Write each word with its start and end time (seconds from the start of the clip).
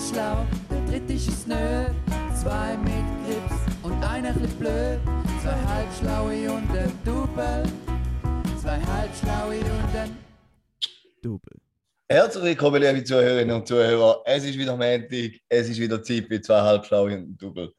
ganz 0.00 0.12
schlau, 0.12 0.46
der 0.70 0.86
dritte 0.86 1.12
ist 1.12 1.28
es 1.28 1.46
nö. 1.46 1.84
Zwei 2.40 2.76
mit 2.78 3.04
Grips 3.26 3.60
und 3.82 4.02
einer 4.02 4.32
bisschen 4.32 4.58
blöd. 4.58 4.98
Zwei 5.42 5.56
halbschlaue 5.66 6.52
und 6.52 6.70
ein 6.70 6.92
Double. 7.04 7.62
Zwei 8.60 8.80
halbschlaue 8.80 9.58
und 9.58 9.96
ein 9.96 10.16
Double. 11.22 11.60
Herzlich 12.08 12.44
willkommen, 12.44 12.82
liebe 12.82 13.04
Zuhörerinnen 13.04 13.54
und 13.54 13.68
Zuhörer. 13.68 14.22
Es 14.24 14.44
ist 14.44 14.56
wieder 14.56 14.74
Montag, 14.74 15.32
es 15.48 15.68
ist 15.68 15.78
wieder 15.78 16.02
Zeit 16.02 16.26
für 16.28 16.40
zwei 16.40 16.60
Halbschlaue 16.60 17.14
und 17.16 17.30
ein 17.30 17.36
Double. 17.38 17.72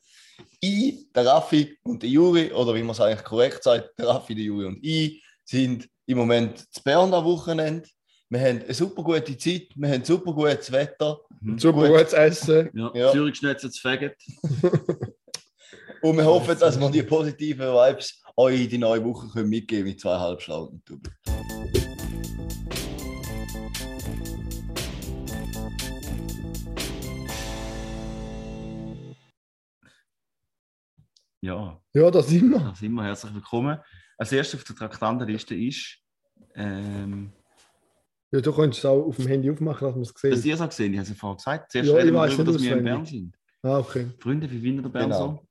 Ich, 0.60 1.12
der 1.14 1.26
Raffi 1.26 1.78
und 1.84 2.04
der 2.04 2.10
Juri, 2.10 2.52
oder 2.52 2.76
wie 2.76 2.84
man 2.84 2.92
es 2.92 3.02
eigentlich 3.02 3.24
korrekt 3.24 3.64
sagt, 3.64 3.98
der 3.98 4.08
Raffi, 4.08 4.36
der 4.36 4.44
Juri 4.44 4.66
und 4.66 4.80
ich, 4.84 5.24
sind 5.44 5.90
im 6.06 6.20
Moment 6.20 6.60
zu 6.72 6.84
Bern 6.84 7.14
am 7.14 7.26
Wochenende. 7.26 7.90
Wir 8.32 8.40
haben 8.40 8.62
eine 8.64 8.74
super 8.74 9.04
gute 9.04 9.38
Zeit, 9.38 9.68
wir 9.76 9.90
haben 9.90 10.06
super 10.06 10.32
gutes 10.32 10.72
Wetter. 10.72 11.20
Super 11.58 11.80
Gut. 11.90 11.98
gutes 11.98 12.14
Essen. 12.14 12.70
Ja, 12.74 12.90
Ja. 12.94 13.12
Zürich 13.12 13.36
schnitzt 13.36 13.70
zu 13.74 13.82
Faggot. 13.82 14.14
Und 16.02 16.16
wir 16.16 16.24
hoffen, 16.24 16.58
dass 16.58 16.80
wir 16.80 16.90
die 16.90 17.04
positiven 17.04 17.68
Vibes 17.68 18.24
euch 18.38 18.62
in 18.64 18.70
die 18.70 18.78
neue 18.78 19.04
Woche 19.04 19.28
können 19.28 19.50
mitgeben 19.50 19.84
mit 19.90 20.00
zwei 20.00 20.18
Halbschlauen 20.18 20.82
Double. 20.86 21.12
Ja, 31.42 31.82
Ja, 31.94 32.12
da 32.12 32.22
sind 32.22 32.50
wir. 32.52 32.60
da 32.60 32.76
sind 32.76 32.94
wir. 32.94 33.04
Herzlich 33.04 33.34
willkommen. 33.34 33.80
Als 34.18 34.32
erstes 34.32 34.60
auf 34.60 34.64
der 34.66 34.76
Traktandenliste 34.76 35.56
ist, 35.56 35.98
ähm, 36.56 37.34
Ja, 38.34 38.40
du 38.42 38.54
könntest 38.54 38.80
es 38.80 38.86
auch 38.86 39.04
auf 39.06 39.16
dem 39.18 39.28
Handy 39.28 39.50
aufmachen, 39.52 39.86
dass 39.88 39.94
man 39.96 40.02
es 40.04 40.14
dass 40.14 40.22
sieht. 40.22 40.46
ihr 40.46 40.54
es 40.56 40.62
auch 40.62 40.70
gesehen, 40.70 40.94
ich 40.94 41.00
habe 41.00 41.04
es 41.04 41.10
ja 41.10 41.16
vorher 41.16 41.36
gesagt. 41.38 41.72
Zuerst 41.72 41.90
Ja, 41.90 41.96
ich 41.98 42.02
reden 42.04 42.14
wir 42.14 42.28
darüber, 42.28 42.44
nicht 42.44 42.56
dass 42.56 42.64
wir 42.64 42.78
in 42.78 42.84
Bern 42.84 43.06
sind. 43.06 43.36
Ah, 43.64 43.80
okay. 43.80 44.08
Freunde, 44.20 44.50
wie 44.50 44.60
findet 44.60 44.86
ihr 44.86 44.90
Bern 44.90 45.04
Genau. 45.10 45.44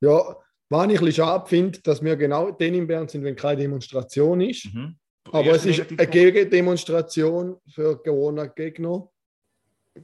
so? 0.00 0.06
Ja, 0.08 0.36
was 0.70 0.84
ich 0.86 0.98
ein 0.98 1.04
bisschen 1.04 1.12
schade 1.12 1.46
finde, 1.48 1.78
dass 1.80 2.02
wir 2.02 2.16
genau 2.16 2.50
dann 2.52 2.74
in 2.74 2.86
Bern 2.86 3.06
sind, 3.08 3.22
wenn 3.24 3.36
keine 3.36 3.60
Demonstration 3.60 4.40
ist. 4.40 4.72
Mhm. 4.72 4.96
Aber 5.32 5.50
es 5.52 5.66
ist 5.66 5.80
eine. 5.90 6.06
Gegendemonstration 6.08 7.56
für 7.68 8.02
Corona-Gegner. 8.02 9.06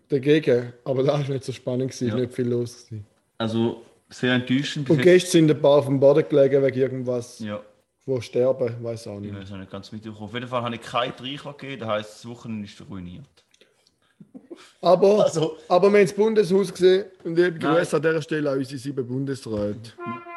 Dagegen. 0.08 0.72
Aber 0.84 1.02
da 1.02 1.12
war 1.14 1.28
nicht 1.28 1.44
so 1.44 1.52
spannend, 1.52 1.90
gewesen, 1.92 2.08
Ja. 2.08 2.16
nicht 2.16 2.34
viel 2.34 2.48
los. 2.48 2.86
Gewesen. 2.86 3.06
Also 3.38 3.82
sehr 4.10 4.34
enttäuschend. 4.34 4.90
Und 4.90 5.00
gestern 5.00 5.30
sind 5.30 5.50
ein 5.50 5.60
paar 5.60 5.78
auf 5.78 5.86
dem 5.86 5.98
Boden 6.00 6.24
gelegen 6.28 6.62
wegen 6.62 6.78
irgendwas, 6.78 7.38
Ja, 7.38 7.60
wo 8.06 8.20
sterben, 8.20 8.82
weiß 8.82 9.08
auch 9.08 9.16
ich 9.16 9.32
nicht. 9.32 9.34
weiß 9.38 9.52
auch 9.52 9.56
nicht 9.58 9.70
ganz 9.70 9.90
mitbekommen. 9.92 10.24
Auf 10.24 10.34
jeden 10.34 10.46
Fall 10.48 10.62
habe 10.62 10.74
ich 10.76 10.80
keinen 10.80 11.12
Reichler 11.12 11.52
gegeben, 11.52 11.80
das 11.80 11.88
heisst, 11.88 12.14
das 12.24 12.28
Wochenende 12.30 12.66
ist 12.66 12.80
ruiniert. 12.88 13.24
Aber, 14.80 15.24
Also, 15.24 15.58
aber 15.68 15.90
wir 15.92 15.98
haben 15.98 16.06
das 16.06 16.14
Bundeshaus 16.14 16.72
gesehen 16.72 17.06
und 17.24 17.36
liebe 17.36 17.58
Nein. 17.58 17.76
Grüße 17.76 17.96
an 17.96 18.02
dieser 18.02 18.22
Stelle 18.22 18.50
an 18.50 18.58
unsere 18.58 18.78
sieben 18.78 19.06
Bundesräte. 19.06 19.92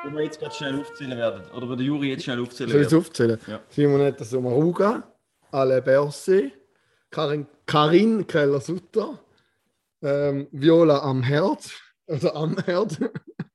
Wo 0.06 0.12
wir 0.16 0.24
jetzt 0.24 0.40
gerade 0.40 0.54
schnell 0.54 0.80
aufzählen 0.80 1.18
werden, 1.18 1.44
oder 1.56 1.70
wo 1.70 1.76
der 1.76 1.86
Juri 1.86 2.10
jetzt 2.10 2.24
schnell 2.24 2.42
aufzählen 2.42 2.72
Soll 2.72 2.82
ich 2.82 2.88
es 2.88 2.94
aufzählen? 2.94 3.40
Ja. 3.48 3.60
Simonetta 3.70 4.24
Sommaruga, 4.26 5.04
Ale 5.52 5.82
Berse, 5.82 6.52
Karin, 7.12 7.46
Karin 7.66 8.26
Keller-Sutter, 8.28 9.20
ähm, 10.02 10.48
Viola 10.52 11.00
am 11.00 11.22
Herd, 11.24 11.70
oder 12.08 12.36
am 12.36 12.58
Herd, 12.58 12.98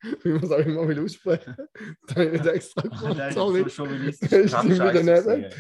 wie 0.22 0.28
man 0.30 0.42
es 0.44 0.50
auch 0.50 0.58
immer 0.58 0.86
will 0.88 1.00
aussprechen. 1.04 1.56
Da 2.06 2.14
habe 2.16 2.24
ich 2.26 2.32
nicht 2.32 2.46
extra 2.46 2.82
Nein, 2.86 2.98
gemacht, 3.00 3.18
das 3.18 3.34
sorry. 3.34 3.62
ist 3.66 3.76
so. 3.76 3.84
Das 3.86 4.30
Kann 4.52 4.74
stimmt 4.74 4.94
wieder. 4.94 5.50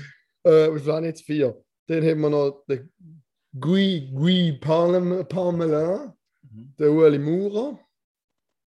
Äh, 0.46 0.74
was 0.74 0.86
waren 0.86 1.04
jetzt 1.04 1.22
vier? 1.22 1.62
Dann 1.86 2.02
haben 2.04 2.20
wir 2.20 2.30
noch 2.30 2.64
den 2.68 2.92
Guy, 3.58 4.10
Guy 4.14 4.52
Parmelin, 4.60 5.26
Parmelin 5.28 6.12
Mhm. 6.42 6.74
der 6.78 6.90
Ueli 6.92 7.18
Maurer. 7.18 7.78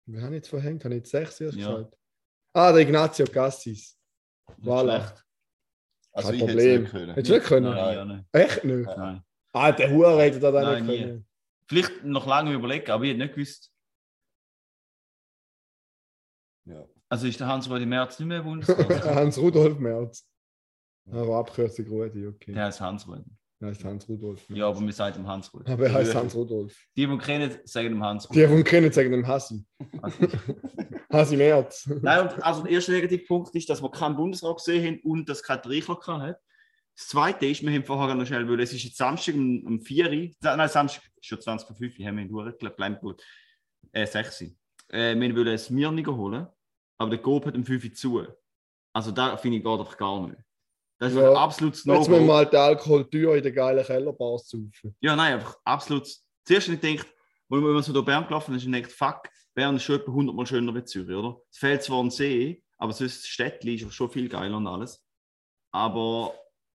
Wer 0.08 0.22
habe 0.24 0.36
ich 0.36 0.40
jetzt 0.40 0.50
verhängt? 0.50 0.84
Habe 0.84 0.96
ich 0.96 1.00
jetzt 1.02 1.12
sechs 1.12 1.40
erst 1.42 1.58
Ja. 1.58 1.76
gesagt? 1.76 1.96
Ah, 2.54 2.72
der 2.72 2.82
Ignazio 2.82 3.26
Cassis. 3.28 3.96
Voilà. 4.64 5.00
schlecht. 5.02 5.26
also 6.14 6.30
Kein 6.30 6.36
ich 6.36 6.42
hätte 6.42 6.52
es 6.52 6.56
Problem. 6.58 6.82
nicht 6.82 6.92
können. 6.92 7.10
Hättest 7.14 7.30
du 7.30 7.34
nicht 7.36 7.46
können? 7.48 7.66
Nein, 7.76 7.94
ja, 7.96 8.06
nicht. 8.06 8.26
Echt 8.32 8.64
nicht? 8.64 8.86
Nein. 8.98 9.22
Ah, 9.54 9.72
der 9.72 9.92
Hure 9.92 10.22
hätte 10.22 10.52
Nein, 10.52 10.86
nicht 10.86 10.92
nie. 10.92 11.04
können. 11.06 11.26
Vielleicht 11.70 12.04
noch 12.04 12.26
lange 12.26 12.54
überlegen, 12.54 12.90
aber 12.90 13.04
ich 13.04 13.10
hätte 13.12 13.20
nicht 13.20 13.36
gewusst. 13.36 13.72
Ja. 16.68 16.86
Also 17.10 17.28
ist 17.28 17.40
der 17.40 17.48
Hans-Rudi 17.48 17.86
Merz 17.86 18.20
nicht 18.20 18.28
mehr 18.28 18.44
Bundesrat? 18.44 19.06
Hans 19.16 19.38
Rudolf 19.38 19.80
Merz. 19.80 20.28
Aber 21.10 21.38
Abkürzung 21.38 21.88
Rudi, 21.88 22.28
okay. 22.28 22.54
der 22.54 22.66
heißt 22.66 22.82
Hans-Rudi. 22.82 23.24
Er 23.60 23.70
heißt 23.70 23.84
Hans 23.86 24.08
Rudolf. 24.10 24.48
Merz. 24.50 24.60
Ja, 24.60 24.68
aber 24.68 24.82
wir 24.82 24.94
sagen 24.94 25.22
ihm 25.22 25.28
Hans-Rudi. 25.28 25.72
Aber 25.72 25.86
er 25.86 25.94
heißt 25.94 26.14
Hans 26.14 26.36
Rudolf. 26.36 26.76
Die, 26.96 27.08
die 27.08 27.18
kennen, 27.18 27.58
sagen 27.64 27.96
Die, 27.96 28.02
Hans-Rudi. 28.02 28.48
die 28.48 28.54
ihn 28.54 28.64
kennen, 28.64 28.92
sagen 28.92 29.12
dem 29.12 29.26
Hassi. 29.26 29.66
Hassi 31.10 31.38
Merz. 31.38 31.90
Nein, 32.02 32.28
und 32.28 32.44
also 32.44 32.64
der 32.64 32.72
erste 32.74 32.92
Negativpunkt 32.92 33.56
ist, 33.56 33.70
dass 33.70 33.82
wir 33.82 33.90
keinen 33.90 34.18
Bundesrat 34.18 34.58
gesehen 34.58 34.86
haben 34.86 35.00
und 35.04 35.30
dass 35.30 35.42
kein 35.42 35.60
Reichler 35.60 35.98
hat. 36.22 36.38
Das 36.96 37.08
zweite 37.08 37.46
ist, 37.46 37.64
wir 37.64 37.72
haben 37.72 37.86
vorher 37.86 38.16
noch 38.16 38.26
schnell, 38.26 38.50
weil 38.50 38.60
es 38.60 38.74
ist 38.74 38.84
jetzt 38.84 38.98
Samstag 38.98 39.36
um, 39.36 39.64
um 39.66 39.80
4 39.80 40.12
Uhr, 40.12 40.30
nein, 40.42 40.68
Samstag 40.68 41.04
ist 41.16 41.26
schon 41.28 41.40
20 41.40 41.68
vor 41.68 41.76
5 41.76 42.00
Uhr, 42.00 42.06
haben 42.06 42.18
wir 42.18 42.24
in 42.24 42.30
Durchgelassen, 42.30 42.76
bleibt 42.76 43.02
gut. 43.02 43.24
Äh, 43.92 44.06
6 44.06 44.42
Uhr. 44.42 44.48
Äh, 44.90 45.16
wir 45.16 45.36
wollen 45.36 45.48
ein 45.48 45.76
Mirniger 45.76 46.16
holen, 46.16 46.48
aber 46.98 47.12
der 47.12 47.20
Coop 47.20 47.46
hat 47.46 47.56
um 47.56 47.66
5 47.66 47.84
Uhr 47.84 47.94
zu. 47.94 48.28
Also 48.94 49.12
da 49.12 49.38
finde 49.38 49.58
ich 49.58 49.64
geht 49.64 49.80
einfach 49.80 49.98
gar 49.98 50.28
nicht. 50.28 50.42
Das 51.00 51.14
ist 51.14 51.20
Ja, 51.20 51.34
absolutes 51.34 51.86
Jetzt 51.86 51.98
müssen 51.98 52.14
wir 52.14 52.22
mal 52.22 52.46
den 52.46 52.60
Alkohol 52.60 53.08
teuer 53.10 53.36
in 53.36 53.44
den 53.44 53.54
geilen 53.54 53.86
Kellerbars 53.86 54.50
saufen. 54.50 54.96
Ja, 55.00 55.16
nein, 55.16 55.34
einfach 55.34 55.58
absolut. 55.64 56.08
Zuerst 56.44 56.68
habe 56.68 56.76
ich 56.76 56.82
gedacht, 56.82 57.08
als 57.50 57.62
wir 57.62 57.84
so 57.84 57.94
durch 57.94 58.06
Bern 58.06 58.26
gelaufen 58.26 58.56
ich 58.56 58.66
gedacht, 58.66 58.92
fuck, 58.92 59.30
Bern 59.54 59.76
ist 59.76 59.84
schon 59.84 59.98
etwa 59.98 60.12
100 60.12 60.36
Mal 60.36 60.46
schöner 60.48 60.74
als 60.74 60.90
Zürich, 60.90 61.16
oder? 61.16 61.40
Es 61.52 61.58
fehlt 61.58 61.84
zwar 61.84 62.04
ein 62.04 62.10
See, 62.10 62.64
aber 62.78 62.94
sonst 62.94 63.28
Städtchen 63.28 63.76
ist 63.76 63.94
schon 63.94 64.10
viel 64.10 64.28
geiler 64.30 64.58
und 64.58 64.68
alles. 64.68 65.06
Aber 65.72 66.34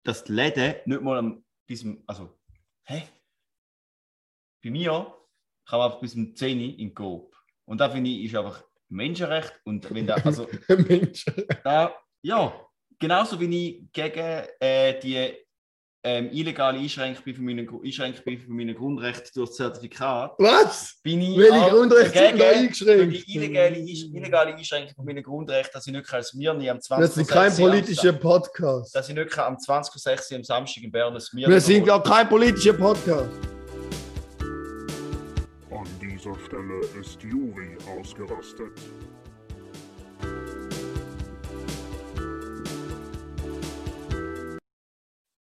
dass 0.04 0.24
die 0.24 0.32
Läden 0.32 0.76
nicht 0.86 1.02
mal 1.02 1.40
bis 1.66 1.80
zum, 1.80 2.02
also, 2.06 2.38
hä? 2.84 3.02
Bei 4.62 4.70
mir 4.70 5.14
kann 5.66 5.78
man 5.78 5.86
einfach 5.86 6.00
bis 6.00 6.12
zum 6.12 6.34
10 6.34 6.58
Uhr 6.58 6.78
in 6.78 6.94
Coop. 6.94 7.36
Und 7.66 7.78
da 7.78 7.88
finde 7.90 8.10
ich, 8.10 8.24
ist 8.24 8.34
einfach 8.34 8.64
Menschenrecht 8.88 9.52
und 9.64 9.92
wenn 9.94 10.06
da, 10.06 10.14
also, 10.14 10.46
Mensch. 10.68 11.24
da, 11.64 11.94
ja, 12.22 12.52
genauso 12.98 13.38
wie 13.40 13.68
ich 13.68 13.92
gegen 13.92 14.44
äh, 14.60 14.98
die 15.00 15.34
ähm, 16.04 16.30
illegale 16.32 16.78
Einschränkung 16.78 17.34
von 17.34 17.44
meinen, 17.44 17.68
Einschränkung 17.84 18.38
von 18.38 18.56
meinen 18.56 18.74
Grundrechten 18.74 19.30
durch 19.34 19.50
das 19.50 19.56
Zertifikat, 19.56 20.32
Was? 20.38 20.98
bin 21.02 21.20
ich 21.20 21.36
Welche 21.36 21.70
Grundrechte 21.70 22.18
sind 22.18 22.40
da 22.40 22.48
eingeschränkt? 22.50 23.26
die 23.26 23.36
illegale, 23.36 23.78
illegale 23.78 24.54
Einschränkung 24.54 24.94
von 24.94 25.04
meinen 25.04 25.22
Grundrechten, 25.22 25.72
dass 25.72 25.86
ich 25.86 25.92
nicht 25.92 26.12
als 26.12 26.34
Mirni 26.34 26.70
am 26.70 26.80
20. 26.80 27.16
Wir 27.16 27.24
sind 27.24 27.28
kein 27.28 27.54
politischer 27.54 28.12
Podcast. 28.12 28.94
Dass 28.94 29.08
ich 29.08 29.14
nicht 29.14 29.38
am 29.38 29.56
20.06. 29.56 30.36
am 30.36 30.44
Samstag 30.44 30.84
in 30.84 30.92
Bern 30.92 31.14
ein 31.14 31.22
Mirni 31.32 31.52
Wir 31.52 31.60
sind 31.60 31.90
auch 31.90 32.02
kein 32.02 32.28
politischer 32.28 32.74
Podcast. 32.74 33.57
An 36.28 36.34
dieser 36.34 36.44
Stelle 36.46 36.80
ist 37.00 37.22
Juri 37.22 37.76
ausgerastet. 37.88 38.78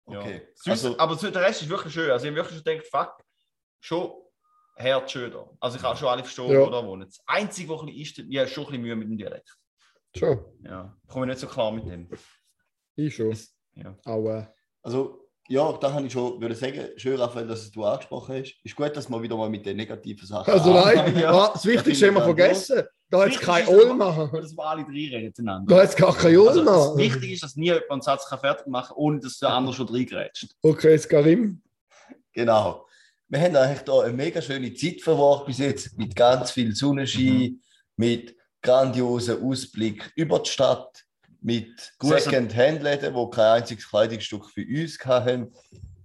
Ja. 0.08 0.20
Okay. 0.20 0.48
Sonst, 0.56 0.86
Also- 0.86 0.98
aber 1.00 1.16
der 1.16 1.42
Rest 1.42 1.62
ist 1.64 1.70
wirklich 1.70 1.94
schön. 1.94 2.10
Also 2.12 2.26
ich 2.26 2.30
habe 2.32 2.38
wirklich 2.38 2.58
schon 2.58 2.64
gedacht, 2.64 2.88
fuck, 2.92 3.26
schon 3.80 4.12
hart 4.78 5.10
schön 5.12 5.32
da. 5.32 5.50
Also 5.60 5.78
ich 5.78 5.82
kann 5.84 5.98
schon 5.98 6.08
alle 6.10 6.24
verstehen, 6.24 6.52
Ja. 6.52 6.66
die 6.66 6.72
da 6.72 6.86
wohnen. 6.86 7.08
Das 7.08 7.20
Einzige, 7.26 7.70
was 7.70 7.82
ein 7.82 7.88
bisschen 7.88 8.02
ist, 8.02 8.18
ich 8.32 8.38
habe 8.38 8.48
schon 8.48 8.64
ein 8.66 8.68
bisschen 8.68 8.82
Mühe 8.84 8.96
mit 8.96 9.08
dem 9.10 9.18
Dialekt. 9.18 9.58
Schon. 10.16 10.46
Ja, 10.64 10.96
ich 11.04 11.10
komme 11.10 11.26
nicht 11.28 11.40
so 11.40 11.48
klar 11.48 11.72
mit 11.72 11.86
dem. 11.88 12.10
Ich 12.96 13.16
schon. 13.16 13.36
Ja. 13.74 13.98
Auch 14.06 14.26
äh, 14.30 14.48
Also, 14.82 15.25
ja, 15.48 15.72
da 15.74 15.90
kann 15.92 16.06
ich 16.06 16.14
schon 16.14 16.42
würde 16.42 16.56
sagen, 16.56 16.80
schön, 16.98 17.18
Raphael, 17.20 17.48
dass 17.48 17.70
du 17.72 17.84
angesprochen 17.84 18.36
hast. 18.36 18.56
Ist 18.64 18.76
gut, 18.76 18.96
dass 18.96 19.10
wir 19.10 19.22
wieder 19.22 19.38
mal 19.38 19.50
mit 19.50 19.66
den 19.66 19.78
negativen 19.78 20.26
Sachen 20.28 20.52
Also 20.52 20.74
nein, 20.74 21.18
ja. 21.20 21.52
das 21.54 21.66
Wichtigste 21.66 22.08
haben 22.08 22.16
wir 22.16 22.24
vergessen. 22.24 22.84
Da 23.10 23.20
hat 23.20 23.28
es 23.28 23.34
Wichtig 23.34 23.46
kein 23.48 23.68
Olma. 23.68 24.30
Dass 24.34 24.58
wir 24.58 24.66
alle 24.66 24.84
drei 24.84 24.92
reden 24.92 25.12
Da 25.12 25.20
miteinander. 25.60 25.76
hat 25.78 25.90
es 25.90 25.96
gar 25.96 26.16
kein 26.16 26.38
Also, 26.38 26.64
das 26.66 26.88
Olma. 26.88 26.98
Wichtige 26.98 27.34
ist, 27.34 27.44
dass 27.44 27.56
nie 27.56 27.66
jemand 27.66 27.92
einen 27.92 28.02
Satz 28.02 28.28
kann 28.28 28.40
fertig 28.40 28.66
machen 28.68 28.88
kann, 28.88 28.98
ohne 28.98 29.20
dass 29.20 29.38
der 29.38 29.50
andere 29.50 29.76
schon 29.76 29.88
reingrätscht. 29.88 30.48
Okay, 30.64 30.92
jetzt 30.92 31.08
Karim. 31.10 31.62
Genau. 32.34 32.86
Wir 33.28 33.40
haben 33.40 33.56
eigentlich 33.56 33.82
da 33.82 34.02
eine 34.02 34.14
mega 34.14 34.42
schöne 34.42 34.74
Zeit 34.74 35.02
verbracht 35.02 35.46
bis 35.46 35.60
jetzt 35.60 35.98
mit 35.98 36.16
ganz 36.16 36.52
viel 36.52 36.76
Sonnenschein, 36.76 37.60
mit 37.96 38.36
grandiosen 38.62 39.44
Ausblick 39.44 40.12
über 40.16 40.40
die 40.40 40.50
Stadt, 40.50 41.04
mit 41.46 41.94
Second-Hand-Läden, 42.02 43.14
die 43.14 43.30
kein 43.32 43.62
einziges 43.62 43.88
Kleidungsstück 43.88 44.46
für 44.50 44.62
uns 44.66 44.98
hatten. 45.06 45.52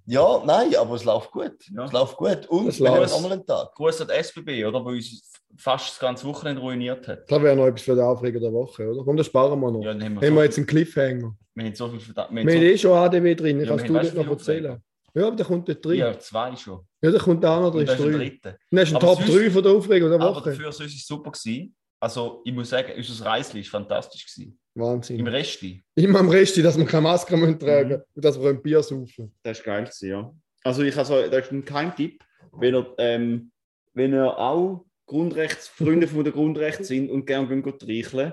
Ja, 0.07 0.43
nein, 0.45 0.75
aber 0.77 0.95
es 0.97 1.05
läuft 1.05 1.31
gut. 1.31 1.53
Ja. 1.75 1.85
Es 1.85 1.93
läuft 1.93 2.17
gut. 2.17 2.47
Und 2.49 2.69
Es 2.69 2.81
wir 2.81 2.91
haben 2.91 3.25
einen 3.33 3.47
Tag. 3.47 3.75
Gruß 3.75 4.03
an 4.03 4.09
die 4.09 4.15
SBB, 4.23 4.65
oder? 4.67 4.85
Wo 4.85 4.89
uns 4.91 5.31
fast 5.57 5.91
das 5.91 5.99
ganze 5.99 6.27
Wochenende 6.27 6.61
ruiniert 6.61 7.07
hat. 7.09 7.31
Das 7.31 7.43
wäre 7.43 7.57
noch 7.57 7.67
etwas 7.67 7.83
für 7.83 7.95
den 7.95 8.05
Aufreger 8.05 8.41
der 8.41 8.53
Woche, 8.53 8.89
oder? 8.91 9.03
Komm, 9.05 9.17
das 9.17 9.27
sparen 9.27 9.59
wir 9.61 9.71
noch. 9.71 9.83
Ja, 9.83 9.93
dann 9.95 10.03
haben 10.05 10.15
wir, 10.21 10.27
haben 10.27 10.35
so 10.35 10.41
wir 10.41 10.45
jetzt 10.45 10.57
einen 10.59 10.67
Cliffhanger. 10.67 11.35
wir 11.55 11.65
haben 11.65 11.75
so 11.75 11.89
viel 11.89 12.01
verdammt. 12.01 12.33
Wir 12.35 12.41
haben 12.43 12.49
eh 12.63 12.79
schon 12.79 12.93
ADW 12.93 13.35
drin, 13.35 13.61
Ja, 13.61 13.67
kannst 13.67 13.85
wir 13.85 13.89
du 13.89 13.95
das 14.07 14.15
noch 14.15 14.25
du, 14.27 14.31
erzählen? 14.33 14.83
Ja, 15.15 15.27
aber 15.27 15.37
der 15.37 15.47
kommt 15.47 15.69
dort 15.69 15.85
drin. 15.85 15.99
Ja, 15.99 16.09
Ja, 16.09 16.19
zwei 16.19 16.55
schon. 16.57 16.81
der 17.03 17.13
kommt 17.19 17.45
auch 17.45 17.61
noch 17.61 17.67
Und 17.75 17.77
drin. 17.79 17.87
das 17.87 17.95
ist 17.99 18.05
der 18.05 18.11
Dann 18.13 18.21
dritte. 18.21 18.59
ist 18.71 18.91
ein 18.91 18.97
Aber 18.97 19.07
Top 19.07 19.19
sonst- 19.23 19.35
3 19.37 19.51
von 19.51 19.63
der 19.63 19.73
Aufregung 19.73 20.11
der 20.11 20.21
Aber 20.21 20.37
Woche. 20.37 20.51
dafür 20.51 20.73
sonst 20.73 20.81
war 20.81 20.87
es 20.87 21.07
super. 21.07 21.31
Gewesen. 21.33 21.75
Also, 22.01 22.41
ich 22.45 22.53
muss 22.53 22.71
sagen, 22.71 22.93
unser 22.97 23.27
Reisli 23.27 23.61
ist 23.61 23.69
fantastisch. 23.69 24.25
Gewesen. 24.27 24.59
Im 24.75 24.83
Wahnsinn. 24.83 25.27
Resti. 25.27 25.83
Immer 25.97 26.21
am 26.21 26.31
Rest, 26.31 26.57
dass 26.65 26.79
wir 26.79 26.87
keine 26.87 27.03
Maske 27.03 27.37
müssen 27.37 27.59
tragen 27.59 27.99
Mhm. 27.99 28.03
und 28.15 28.25
dass 28.25 28.41
wir 28.41 28.49
ein 28.49 28.63
Bier 28.63 28.83
saufen. 28.83 29.35
Das 29.43 29.59
ist 29.59 29.65
geil, 29.65 29.89
ja. 30.01 30.33
Also, 30.65 30.83
ich 30.83 30.97
also, 30.97 31.29
das 31.29 31.47
ist 31.47 31.53
ein 31.53 31.65
Keimtipp. 31.65 32.23
Wenn 32.53 32.75
ihr, 32.75 32.95
ähm, 32.99 33.53
wenn 33.93 34.13
ihr 34.15 34.39
auch 34.39 34.87
Grundrechts, 35.07 35.69
Freunde 35.69 36.09
von 36.09 36.25
der 36.25 36.33
Grundrechts 36.33 36.89
sind 36.89 37.11
und 37.11 37.27
gerne 37.27 37.49
gehen 37.49 37.75
streicheln, 37.77 38.33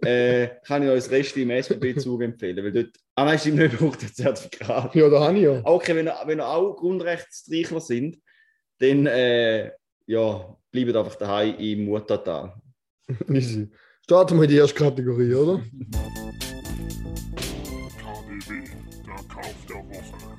äh, 0.00 0.48
kann 0.66 0.82
ich 0.82 0.88
euch 0.88 1.04
das 1.04 1.10
Rest 1.10 1.36
im 1.36 1.50
SBB-Zug 1.50 2.22
empfehlen. 2.22 2.64
Weil 2.64 2.72
dort, 2.72 2.96
ah 3.14 3.24
nein, 3.26 3.38
stimmt 3.38 3.58
nicht, 3.58 3.78
braucht 3.78 4.02
das 4.02 4.14
Zertifikat. 4.14 4.94
Ja, 4.94 5.08
da 5.08 5.20
habe 5.20 5.36
ich 5.36 5.44
ja. 5.44 5.60
Okay, 5.62 5.94
wenn 5.94 6.08
ihr, 6.08 6.16
wenn 6.24 6.40
ihr 6.40 6.48
auch 6.48 6.74
Grundrechtsstreichler 6.74 7.80
sind, 7.80 8.18
dann 8.78 9.06
äh, 9.06 9.70
ja, 10.06 10.56
bleibt 10.72 10.96
einfach 10.96 11.16
daheim 11.16 11.56
im 11.58 11.84
Muttertal. 11.84 12.54
Easy. 13.28 13.70
Starten 14.02 14.36
wir 14.36 14.44
in 14.44 14.50
die 14.50 14.56
erste 14.56 14.78
Kategorie, 14.78 15.34
oder? 15.34 15.62
KDW, 17.98 18.64
der 19.06 19.14
Kauf 19.28 19.66
der 19.68 19.76
Woche. 19.76 20.34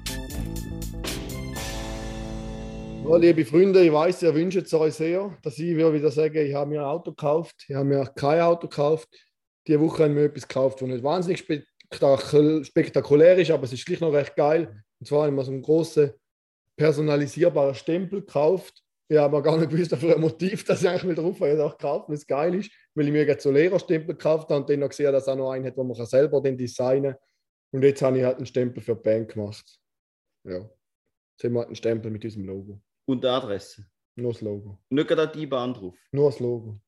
Ja, 3.08 3.18
liebe 3.18 3.46
Freunde, 3.46 3.84
ich 3.84 3.94
weiß, 3.94 4.24
ihr 4.24 4.34
wünscht 4.34 4.58
es 4.58 4.74
euch 4.74 4.96
sehr, 4.96 5.38
dass 5.44 5.60
ich 5.60 5.78
wieder 5.78 6.10
sagen, 6.10 6.38
ich 6.38 6.56
habe 6.56 6.72
mir 6.72 6.82
ein 6.82 6.88
Auto 6.88 7.12
gekauft. 7.12 7.66
Ich 7.68 7.76
habe 7.76 7.86
mir 7.86 8.06
kein 8.16 8.42
Auto 8.42 8.68
gekauft. 8.68 9.10
Diese 9.68 9.80
Woche 9.80 10.04
habe 10.04 10.14
ich 10.14 10.16
mir 10.16 10.26
etwas 10.26 10.48
gekauft, 10.48 10.82
das 10.82 10.88
nicht 10.88 11.04
wahnsinnig 11.04 11.40
spektakul 11.40 12.66
spektakulär 12.66 13.38
ist, 13.38 13.52
aber 13.52 13.64
es 13.66 13.74
ist 13.74 13.86
gleich 13.86 14.00
noch 14.00 14.14
recht 14.14 14.36
geil. 14.36 14.84
Und 15.00 15.08
zwar 15.08 15.22
habe 15.22 15.30
ich 15.30 15.36
mir 15.36 15.44
so 15.44 15.52
einen 15.52 15.62
grossen 15.62 16.12
personalisierbaren 16.76 17.76
Stempel 17.76 18.22
gekauft. 18.22 18.85
Ich 19.08 19.18
habe 19.18 19.38
aber 19.38 19.44
gar 19.44 19.58
nicht 19.58 19.70
gewusst, 19.70 19.96
für 19.96 20.16
ein 20.16 20.22
Motiv, 20.22 20.64
dass 20.66 20.82
ich 20.82 20.90
eigentlich 20.90 21.16
drauf 21.16 21.36
habe. 21.40 21.52
Ich 21.52 21.58
habe 21.60 21.66
auch 21.66 21.78
gekauft, 21.78 22.10
weil 22.10 22.16
es 22.16 22.26
geil 22.26 22.56
ist, 22.56 22.72
weil 22.96 23.06
ich 23.06 23.12
mir 23.12 23.26
jetzt 23.26 23.44
so 23.44 23.52
Lehrerstempel 23.52 24.16
gekauft 24.16 24.50
habe 24.50 24.62
und 24.62 24.70
dann 24.70 24.80
noch 24.80 24.90
gesehen 24.90 25.08
habe, 25.08 25.18
dass 25.18 25.28
auch 25.28 25.36
noch 25.36 25.52
einen 25.52 25.66
hat, 25.66 25.78
den 25.78 25.88
man 25.88 26.06
selber 26.06 26.42
dann 26.42 26.58
designen 26.58 27.14
kann. 27.14 27.22
Und 27.72 27.84
jetzt 27.84 28.02
habe 28.02 28.18
ich 28.18 28.24
halt 28.24 28.38
einen 28.38 28.46
Stempel 28.46 28.82
für 28.82 28.96
die 28.96 29.02
Band 29.02 29.30
gemacht. 29.32 29.80
Ja. 30.44 30.58
Jetzt 30.58 31.44
haben 31.44 31.54
wir 31.54 31.60
halt 31.60 31.68
einen 31.68 31.76
Stempel 31.76 32.10
mit 32.12 32.24
unserem 32.24 32.46
Logo. 32.46 32.82
Und 33.06 33.24
die 33.24 33.28
Adresse. 33.28 33.86
Nur 34.16 34.32
das 34.32 34.42
Logo. 34.42 34.80
Nicht 34.90 35.08
gerade 35.08 35.28
die 35.38 35.46
Bahn 35.46 35.74
drauf. 35.74 35.96
Nur 36.12 36.30
das 36.32 36.40
Logo. 36.40 36.80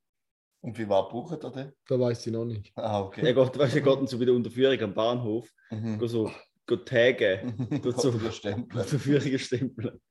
Und 0.61 0.77
wie 0.77 0.87
war 0.89 1.07
braucht 1.09 1.43
ihr 1.43 1.51
den? 1.51 1.71
Da 1.87 1.99
weiß 1.99 2.25
ich 2.25 2.33
noch 2.33 2.45
nicht. 2.45 2.71
Ah, 2.75 2.99
Er 2.99 3.05
okay. 3.05 3.21
geht, 3.21 3.35
weißt, 3.35 3.75
er 3.75 3.81
geht 3.81 3.85
dann 3.95 4.07
so 4.07 4.17
bei 4.17 4.25
der 4.25 4.33
Unterführung 4.33 4.79
am 4.81 4.93
Bahnhof, 4.93 5.51
Mhm. 5.69 5.99
geht 5.99 6.09
so 6.09 6.31
geht 6.65 6.85
taggen, 6.87 7.69
geht 7.83 7.99
so 7.99 8.17
Stempel. 8.31 8.79
Unterführungen 8.81 9.39
stempeln. 9.39 10.01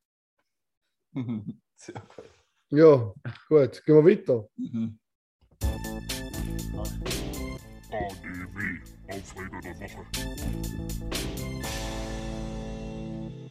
Sehr 1.79 1.93
gut. 2.15 2.25
Ja, 2.69 3.13
gut. 3.49 3.85
Gehen 3.85 3.95
wir 3.95 4.05
weiter. 4.05 4.49
Mhm. 4.57 4.97
ADW, 7.91 8.81
Aufreger 9.07 9.61
der 9.61 9.75
Woche. 9.81 10.05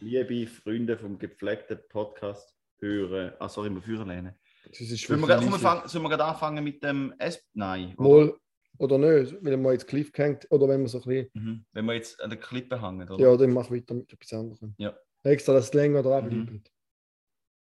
Liebe 0.01 0.45
Freunde 0.47 0.97
vom 0.97 1.17
gepflegten 1.17 1.79
Podcast 1.87 2.53
hören. 2.79 3.31
Ah, 3.39 3.47
sorry, 3.47 3.69
wir 3.69 3.81
führen 3.81 4.09
lernen. 4.09 4.35
Das 4.67 4.81
ist 4.81 5.07
Sollen 5.07 5.21
wir, 5.21 5.83
sollen 5.87 6.03
gerade 6.09 6.25
anfangen 6.25 6.63
mit 6.63 6.83
dem 6.83 7.13
S? 7.19 7.41
Nein. 7.53 7.95
oder? 7.97 8.25
Mal 8.25 8.33
oder 8.79 8.97
nicht, 8.99 9.37
wenn 9.41 9.61
man 9.61 9.71
jetzt 9.71 9.87
Cliff 9.87 10.11
hängt 10.15 10.45
oder 10.51 10.67
wenn 10.67 10.81
man 10.81 10.87
so 10.89 10.99
ein 11.01 11.03
bisschen. 11.05 11.29
Mhm. 11.33 11.65
Wenn 11.71 11.85
wir 11.85 11.93
jetzt 11.93 12.21
an 12.21 12.29
der 12.29 12.39
Klippe 12.39 12.79
hängen, 12.81 13.09
oder? 13.09 13.23
Ja, 13.23 13.35
dann 13.37 13.51
mach 13.53 13.71
weiter 13.71 13.93
mit 13.95 14.11
etwas 14.11 14.33
anderem. 14.33 14.75
Ja. 14.77 14.95
Extra, 15.23 15.53
dass 15.53 15.65
es 15.67 15.73
länger 15.73 16.03
dran 16.03 16.27
Mhm. 16.29 16.63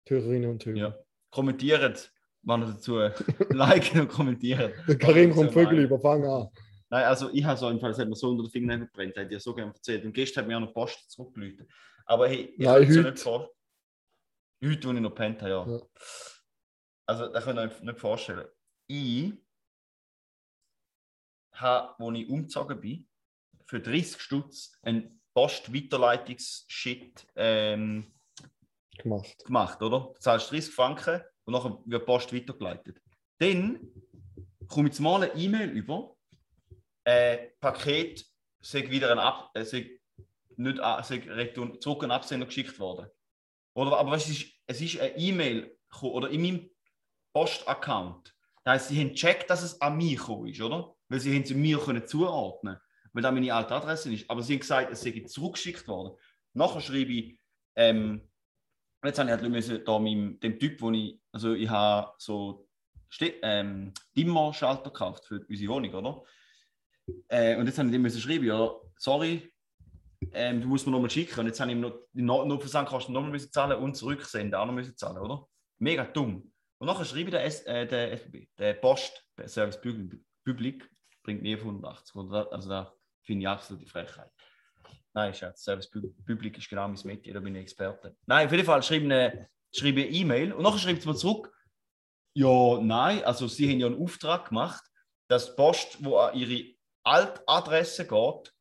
Die 0.09 0.15
Hörerinnen 0.15 0.49
und 0.49 0.65
Hörer. 0.65 0.77
Ja. 0.77 0.95
Kommentiert, 1.29 2.11
ihr 2.43 2.57
dazu 2.57 2.97
liken 3.49 4.01
und 4.01 4.07
kommentieren. 4.09 4.73
Der 4.87 4.97
Karim 4.97 5.31
kommt. 5.31 5.53
Vögel 5.53 5.79
über, 5.79 5.99
fang 5.99 6.25
an. 6.25 6.49
Nein, 6.89 7.05
also 7.05 7.29
ich 7.31 7.43
habe 7.43 7.59
so 7.59 7.69
im 7.69 7.79
Fall, 7.79 7.91
es 7.91 7.99
hat 7.99 8.09
mir 8.09 8.15
so 8.15 8.29
unter 8.29 8.43
den 8.43 8.49
Fingern 8.49 8.79
gebrennt, 8.79 9.15
hat 9.15 9.31
ja 9.31 9.39
so 9.39 9.53
gerne 9.53 9.71
erzählt. 9.71 10.03
Und 10.05 10.13
gestern 10.13 10.43
hat 10.43 10.47
mir 10.47 10.57
auch 10.57 10.61
noch 10.61 10.73
Post 10.73 11.11
zurückgelötet. 11.11 11.69
Aber 12.05 12.27
hey, 12.27 12.55
ich 12.57 12.65
kann 12.65 12.81
es 12.81 12.97
heute. 12.97 13.11
nicht 13.11 13.19
vor. 13.19 13.51
Heute, 14.63 14.87
wo 14.87 14.93
ich 14.93 14.99
noch 14.99 15.13
pennt 15.13 15.41
habe, 15.43 15.51
ja. 15.51 15.67
Ja. 15.67 15.79
Also, 17.05 17.27
das 17.27 17.43
könnt 17.43 17.59
ihr 17.59 17.63
euch 17.63 17.81
nicht 17.81 17.99
vorstellen. 17.99 18.47
Ich 18.87 19.33
habe, 21.53 22.03
als 22.03 22.17
ich 22.17 22.29
umgezogen 22.29 22.81
bin, 22.81 23.07
für 23.65 23.79
30 23.79 24.19
Stutz 24.19 24.75
einen 24.81 25.21
Post-Weiterleitungs-Shit 25.35 27.27
ähm, 27.35 28.18
Gemacht. 28.99 29.45
gemacht, 29.45 29.81
oder? 29.81 30.11
Du 30.13 30.19
zahlst 30.19 30.51
30 30.51 30.73
Franken 30.73 31.21
und 31.45 31.53
nachher 31.53 31.79
wird 31.85 32.01
die 32.01 32.05
Post 32.05 32.33
weitergeleitet. 32.33 33.01
Dann 33.39 33.79
komme 34.67 34.89
ich 34.89 34.99
mal 34.99 35.23
eine 35.23 35.33
E-Mail 35.33 35.69
über, 35.69 36.15
äh, 37.03 37.49
Paket 37.59 38.25
sei 38.61 38.89
wieder 38.89 39.11
ein 39.11 39.19
Ab 39.19 39.51
äh, 39.53 39.63
sei 39.63 39.99
nicht 40.57 40.77
sei 40.77 41.53
zurück 41.79 42.01
den 42.01 42.11
Absender 42.11 42.45
geschickt 42.45 42.77
worden. 42.79 43.07
Oder, 43.73 43.97
aber 43.97 44.13
es 44.13 44.27
ist, 44.29 44.51
es 44.67 44.81
ist 44.81 44.99
eine 44.99 45.15
E-Mail 45.17 45.77
oder 46.01 46.29
in 46.29 46.41
meinem 46.41 46.69
Postaccount. 47.33 48.35
Das 48.63 48.73
heisst, 48.73 48.89
sie 48.89 48.99
haben 48.99 49.09
gecheckt, 49.09 49.49
dass 49.49 49.63
es 49.63 49.79
an 49.81 49.95
mich 49.95 50.17
gekommen 50.17 50.47
ist, 50.47 50.61
oder? 50.61 50.93
Weil 51.07 51.19
sie 51.21 51.33
haben 51.33 51.43
es 51.43 51.51
mir 51.51 51.79
können 51.79 52.05
zuordnen 52.05 52.77
weil 53.13 53.23
das 53.23 53.33
meine 53.33 53.53
alte 53.53 53.75
Adresse 53.75 54.13
ist. 54.13 54.29
Aber 54.29 54.41
sie 54.43 54.53
haben 54.53 54.59
gesagt, 54.59 54.91
es 54.91 55.01
sei 55.01 55.11
zurückgeschickt 55.25 55.87
worden. 55.87 56.17
Nachher 56.53 56.81
schreibe 56.81 57.11
ich, 57.11 57.39
ähm, 57.75 58.28
jetzt 59.07 59.19
habe 59.19 59.29
ich 59.29 59.35
halt 59.37 59.49
müssen, 59.49 59.83
da 59.85 59.99
meinem, 59.99 60.39
dem 60.39 60.59
Typ, 60.59 60.81
wo 60.81 60.91
ich, 60.91 61.19
also 61.31 61.53
ich 61.53 61.69
habe 61.69 62.13
so 62.17 62.67
ähm, 63.41 63.93
Dimmer-Schalter 64.15 64.91
gekauft 64.91 65.25
für 65.25 65.45
unsere 65.47 65.73
Wohnung, 65.73 65.93
oder? 65.93 66.23
Äh, 67.27 67.55
und 67.57 67.65
jetzt 67.65 67.79
habe 67.79 67.89
ich 67.89 67.97
müssen 67.97 68.21
schreiben, 68.21 68.45
ja, 68.45 68.71
sorry, 68.97 69.51
ähm, 70.33 70.61
du 70.61 70.67
musst 70.67 70.85
mir 70.85 70.91
nochmal 70.91 71.09
schicken. 71.09 71.39
Und 71.39 71.45
jetzt 71.47 71.59
habe 71.59 71.71
ich 71.71 71.77
ihm 71.77 71.81
noch 71.81 71.97
die 72.13 72.21
No- 72.21 72.45
Notversandkosten 72.45 73.13
nochmal 73.13 73.31
müssen 73.31 73.51
zahlen 73.51 73.79
und 73.79 73.95
zurücksenden 73.95 74.53
auch 74.53 74.65
noch 74.65 74.73
müssen 74.73 74.95
zahlen, 74.95 75.17
oder? 75.17 75.47
Mega 75.79 76.03
dumm. 76.03 76.51
Und 76.77 76.87
nachher 76.87 77.05
schreibe 77.05 77.23
ich 77.25 77.31
der, 77.31 77.45
S, 77.45 77.61
äh, 77.63 77.87
der 77.87 78.11
SBB, 78.13 78.47
der 78.57 78.73
Post, 78.73 79.25
der 79.37 79.47
Service 79.47 79.79
Public, 80.45 80.89
bringt 81.23 81.41
nie 81.41 81.55
auf 81.55 81.61
180. 81.61 82.15
Oder? 82.15 82.43
da- 82.45 82.49
Also 82.51 82.69
da 82.69 82.93
finde 83.23 83.43
ich 83.43 83.47
absolute 83.47 83.85
Frechheit. 83.87 84.29
Nein, 85.13 85.33
Schatz, 85.33 85.63
Service 85.63 85.89
Pub- 85.89 86.13
Public 86.25 86.57
ist 86.57 86.69
genau 86.69 86.87
mein 86.87 86.99
Metier, 87.03 87.33
da 87.33 87.39
bin 87.39 87.55
ich 87.55 87.63
Experte. 87.63 88.15
Nein, 88.25 88.45
auf 88.45 88.51
jeden 88.51 88.65
Fall 88.65 88.83
schreibe 88.83 89.05
ich 89.05 89.11
eine 89.11 89.49
schreibe 89.75 90.01
E-Mail 90.03 90.53
und 90.53 90.63
nachher 90.63 90.79
schreibt 90.79 91.01
sie 91.01 91.07
mir 91.07 91.15
zurück, 91.15 91.51
ja, 92.35 92.79
nein, 92.81 93.23
also 93.23 93.47
sie 93.47 93.69
haben 93.69 93.79
ja 93.79 93.87
einen 93.87 94.01
Auftrag 94.01 94.49
gemacht, 94.49 94.83
dass 95.29 95.47
die 95.47 95.55
Post, 95.55 96.03
wo 96.03 96.17
an 96.17 96.37
ihre 96.37 96.73
Altadresse 97.03 98.05
geht, 98.07 98.53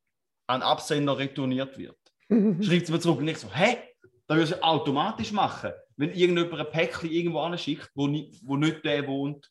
an 0.49 0.63
Absender 0.63 1.19
retourniert 1.19 1.77
wird. 1.79 1.99
Schreibt 2.31 2.87
sie 2.87 2.93
mir 2.93 3.01
zurück 3.01 3.19
und 3.19 3.29
ich 3.29 3.39
so, 3.39 3.53
hä? 3.55 3.79
Das 4.27 4.37
würde 4.37 4.47
sie 4.49 4.63
automatisch 4.63 5.33
machen, 5.33 5.73
wenn 5.97 6.11
irgendjemand 6.13 6.61
ein 6.61 6.71
Päckchen 6.71 7.11
irgendwo 7.11 7.41
anschickt, 7.41 7.91
wo, 7.95 8.07
ni 8.07 8.39
wo 8.43 8.57
nicht 8.57 8.85
der 8.85 9.07
wohnt, 9.07 9.51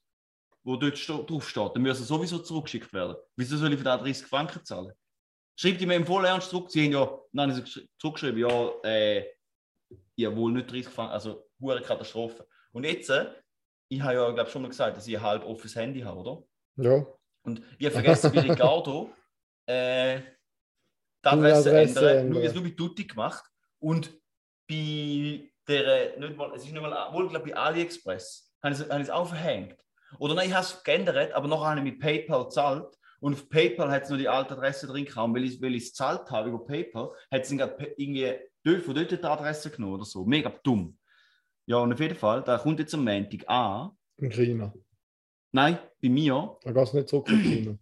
wo 0.63 0.75
dort 0.75 0.97
sto 0.97 1.23
drauf 1.23 1.49
steht, 1.49 1.71
dann 1.73 1.81
müssen 1.81 2.01
sie 2.01 2.07
sowieso 2.07 2.39
zurückgeschickt 2.39 2.93
werden. 2.93 3.15
Wieso 3.35 3.57
soll 3.57 3.71
ich 3.73 3.79
für 3.79 3.83
das 3.83 4.01
30 4.01 4.27
Franken 4.27 4.63
zahlen? 4.63 4.93
Schreibt 5.59 5.81
die 5.81 5.87
mir 5.87 5.95
im 5.95 6.05
vollen 6.05 6.25
Ernst 6.25 6.51
zurück, 6.51 6.69
sie 6.69 6.85
haben 6.85 6.91
ja, 6.91 7.19
nein, 7.31 7.51
sie 7.51 7.61
haben 7.61 7.89
zurückgeschrieben, 7.97 8.39
ja, 8.39 8.71
äh, 8.83 9.25
ja, 10.15 10.35
wohl 10.35 10.51
nicht 10.51 10.71
30 10.71 10.87
Franken, 10.87 11.13
also 11.13 11.49
hohe 11.59 11.81
Katastrophe. 11.81 12.47
Und 12.73 12.83
jetzt, 12.83 13.09
äh, 13.09 13.33
ich 13.89 13.99
habe 14.01 14.13
ja, 14.13 14.31
glaube 14.31 14.49
schon 14.51 14.61
mal 14.61 14.67
gesagt, 14.67 14.97
dass 14.97 15.07
ich 15.07 15.17
ein 15.17 15.23
halb 15.23 15.43
offenes 15.43 15.75
Handy 15.75 16.01
habe, 16.01 16.19
oder? 16.19 16.43
Ja. 16.75 17.05
Und 17.41 17.61
ich 17.79 17.85
habe 17.87 17.93
vergessen, 17.93 18.33
wie 18.33 18.39
Ricardo 18.39 19.09
äh, 19.65 20.19
die 20.19 21.27
Adresse, 21.27 21.69
Adresse 21.69 21.99
ändern. 21.99 22.17
ändern. 22.17 22.29
Nur, 22.29 22.43
jetzt 22.43 22.55
nur 22.55 22.63
bei 22.63 22.69
Tutti 22.71 23.05
gemacht. 23.05 23.43
Und 23.79 24.13
bei 24.67 25.49
der, 25.67 26.19
nicht 26.19 26.37
mal, 26.37 26.53
es 26.53 26.65
ist 26.65 26.71
nicht 26.71 26.81
mal, 26.81 27.13
wohl, 27.13 27.29
glaube 27.29 27.47
ich, 27.47 27.55
bei 27.55 27.59
AliExpress, 27.59 28.53
habe 28.61 28.73
ich 28.73 28.79
es 28.81 28.89
habe 28.89 29.01
ich 29.01 29.07
es 29.07 29.13
auch 29.13 29.27
verhängt. 29.27 29.83
Oder 30.19 30.35
nein, 30.35 30.49
ich 30.49 30.53
habe 30.53 30.65
es 30.65 30.83
geändert, 30.83 31.33
aber 31.33 31.47
nachher 31.47 31.69
habe 31.69 31.79
ich 31.79 31.85
mit 31.85 31.99
PayPal 31.99 32.45
gezahlt. 32.45 32.96
Und 33.19 33.33
auf 33.33 33.49
PayPal 33.49 33.89
hat 33.89 34.03
es 34.03 34.09
nur 34.09 34.17
die 34.17 34.29
alte 34.29 34.53
Adresse 34.53 34.85
drin 34.87 35.05
gehabt. 35.05 35.27
Und 35.27 35.35
weil 35.35 35.75
ich 35.75 35.83
es 35.83 35.89
gezahlt 35.89 36.29
habe 36.29 36.49
über 36.49 36.63
PayPal, 36.63 37.09
hat 37.31 37.41
es 37.43 37.51
irgendwie 37.51 38.35
dort- 38.63 38.83
von 38.83 38.93
dort 38.95 39.11
die 39.11 39.23
Adresse 39.23 39.71
genommen 39.71 39.95
oder 39.95 40.05
so. 40.05 40.23
Mega 40.25 40.53
dumm. 40.63 40.97
Ja, 41.65 41.77
und 41.77 41.91
auf 41.93 41.99
jeden 41.99 42.15
Fall, 42.15 42.43
da 42.43 42.57
kommt 42.57 42.79
jetzt 42.79 42.93
am 42.93 43.03
Montag 43.03 43.47
an. 43.49 43.91
In 44.17 44.31
China. 44.31 44.73
Nein, 45.51 45.79
bei 46.01 46.09
mir. 46.09 46.57
Da 46.61 46.71
geht 46.71 46.83
es 46.83 46.93
nicht 46.93 47.09
zurück 47.09 47.29
in 47.29 47.41
China. 47.41 47.77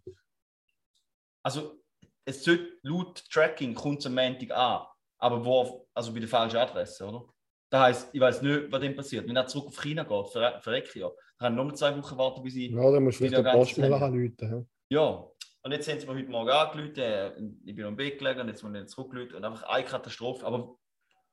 Also, 1.42 1.80
es 2.24 2.42
sollte 2.42 2.78
laut 2.82 3.22
Tracking 3.30 3.74
kommt 3.74 4.00
es 4.00 4.06
am 4.06 4.14
Montag 4.14 4.50
an. 4.52 4.86
Aber 5.18 5.44
wo, 5.44 5.86
also 5.94 6.12
bei 6.12 6.20
der 6.20 6.28
falschen 6.28 6.56
Adresse, 6.58 7.04
oder? 7.06 7.24
Das 7.70 7.80
heisst, 7.80 8.08
ich 8.12 8.20
weiß 8.20 8.42
nicht, 8.42 8.70
was 8.70 8.80
dem 8.80 8.94
passiert. 8.94 9.26
Wenn 9.28 9.36
er 9.36 9.46
zurück 9.46 9.68
auf 9.68 9.80
China 9.82 10.02
geht, 10.04 10.28
ver 10.28 10.60
verrecke 10.60 10.88
ich 10.88 10.94
ja. 10.96 11.08
Dann 11.38 11.54
kann 11.56 11.66
ich 11.66 11.72
noch 11.72 11.78
zwei 11.78 11.96
Wochen 11.96 12.16
warten, 12.18 12.42
bis 12.42 12.54
ich. 12.56 12.70
Ja, 12.70 12.90
dann 12.90 13.04
musst 13.04 13.20
du 13.20 13.24
vielleicht 13.24 13.34
da 13.34 13.38
den 13.38 13.44
ganz 13.44 13.56
Post 13.58 13.78
mal 13.78 13.86
schnell. 13.86 14.02
anrufen. 14.02 14.68
Ja. 14.88 15.26
Und 15.62 15.72
jetzt 15.72 15.88
haben 15.90 15.98
sie 15.98 16.06
mir 16.06 16.14
heute 16.14 16.30
Morgen 16.30 16.50
angerufen, 16.50 16.98
äh, 16.98 17.32
ich 17.64 17.74
bin 17.74 17.84
am 17.84 17.96
Bett 17.96 18.18
gelegen 18.18 18.40
und 18.40 18.48
jetzt 18.48 18.62
muss 18.62 18.74
ich 18.74 18.86
zurückgerufen 18.86 19.36
und 19.36 19.44
einfach 19.44 19.64
eine 19.64 19.84
Katastrophe. 19.84 20.46
Aber 20.46 20.76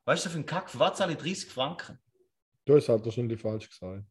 Weißt 0.06 0.26
du, 0.26 0.28
für 0.30 0.36
einen 0.36 0.46
Kack, 0.46 0.70
für 0.70 0.78
was 0.78 0.98
zahle 0.98 1.12
ich 1.12 1.18
30 1.18 1.50
Franken? 1.50 1.98
Du 2.66 2.76
hast 2.76 2.88
halt 2.88 3.04
wahrscheinlich 3.04 3.40
falsch 3.40 3.68
gesagt. 3.68 4.04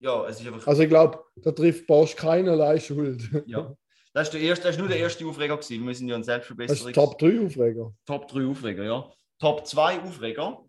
Ja, 0.00 0.26
es 0.26 0.40
ist 0.40 0.46
einfach. 0.46 0.66
Also 0.66 0.82
ich 0.82 0.88
glaube, 0.88 1.22
da 1.36 1.52
trifft 1.52 1.86
Bosch 1.86 2.14
keinerlei 2.16 2.78
Schuld. 2.78 3.22
Ja. 3.46 3.74
Das 4.12 4.28
ist, 4.28 4.32
der 4.32 4.40
erste, 4.40 4.64
das 4.64 4.76
ist 4.76 4.78
nur 4.78 4.88
der 4.88 4.98
erste 4.98 5.26
Aufreger 5.26 5.58
gewesen. 5.58 5.86
Wir 5.86 5.94
sind 5.94 6.08
ja 6.08 6.14
ein 6.14 6.22
Das 6.22 6.26
Selbstverbesserungs... 6.26 6.86
ist 6.86 6.94
Top 6.94 7.18
3 7.18 7.44
Aufreger. 7.44 7.94
Top 8.06 8.28
3 8.28 8.46
Aufreger, 8.46 8.84
ja. 8.84 9.12
Top 9.38 9.66
2 9.66 10.00
Aufreger. 10.00 10.64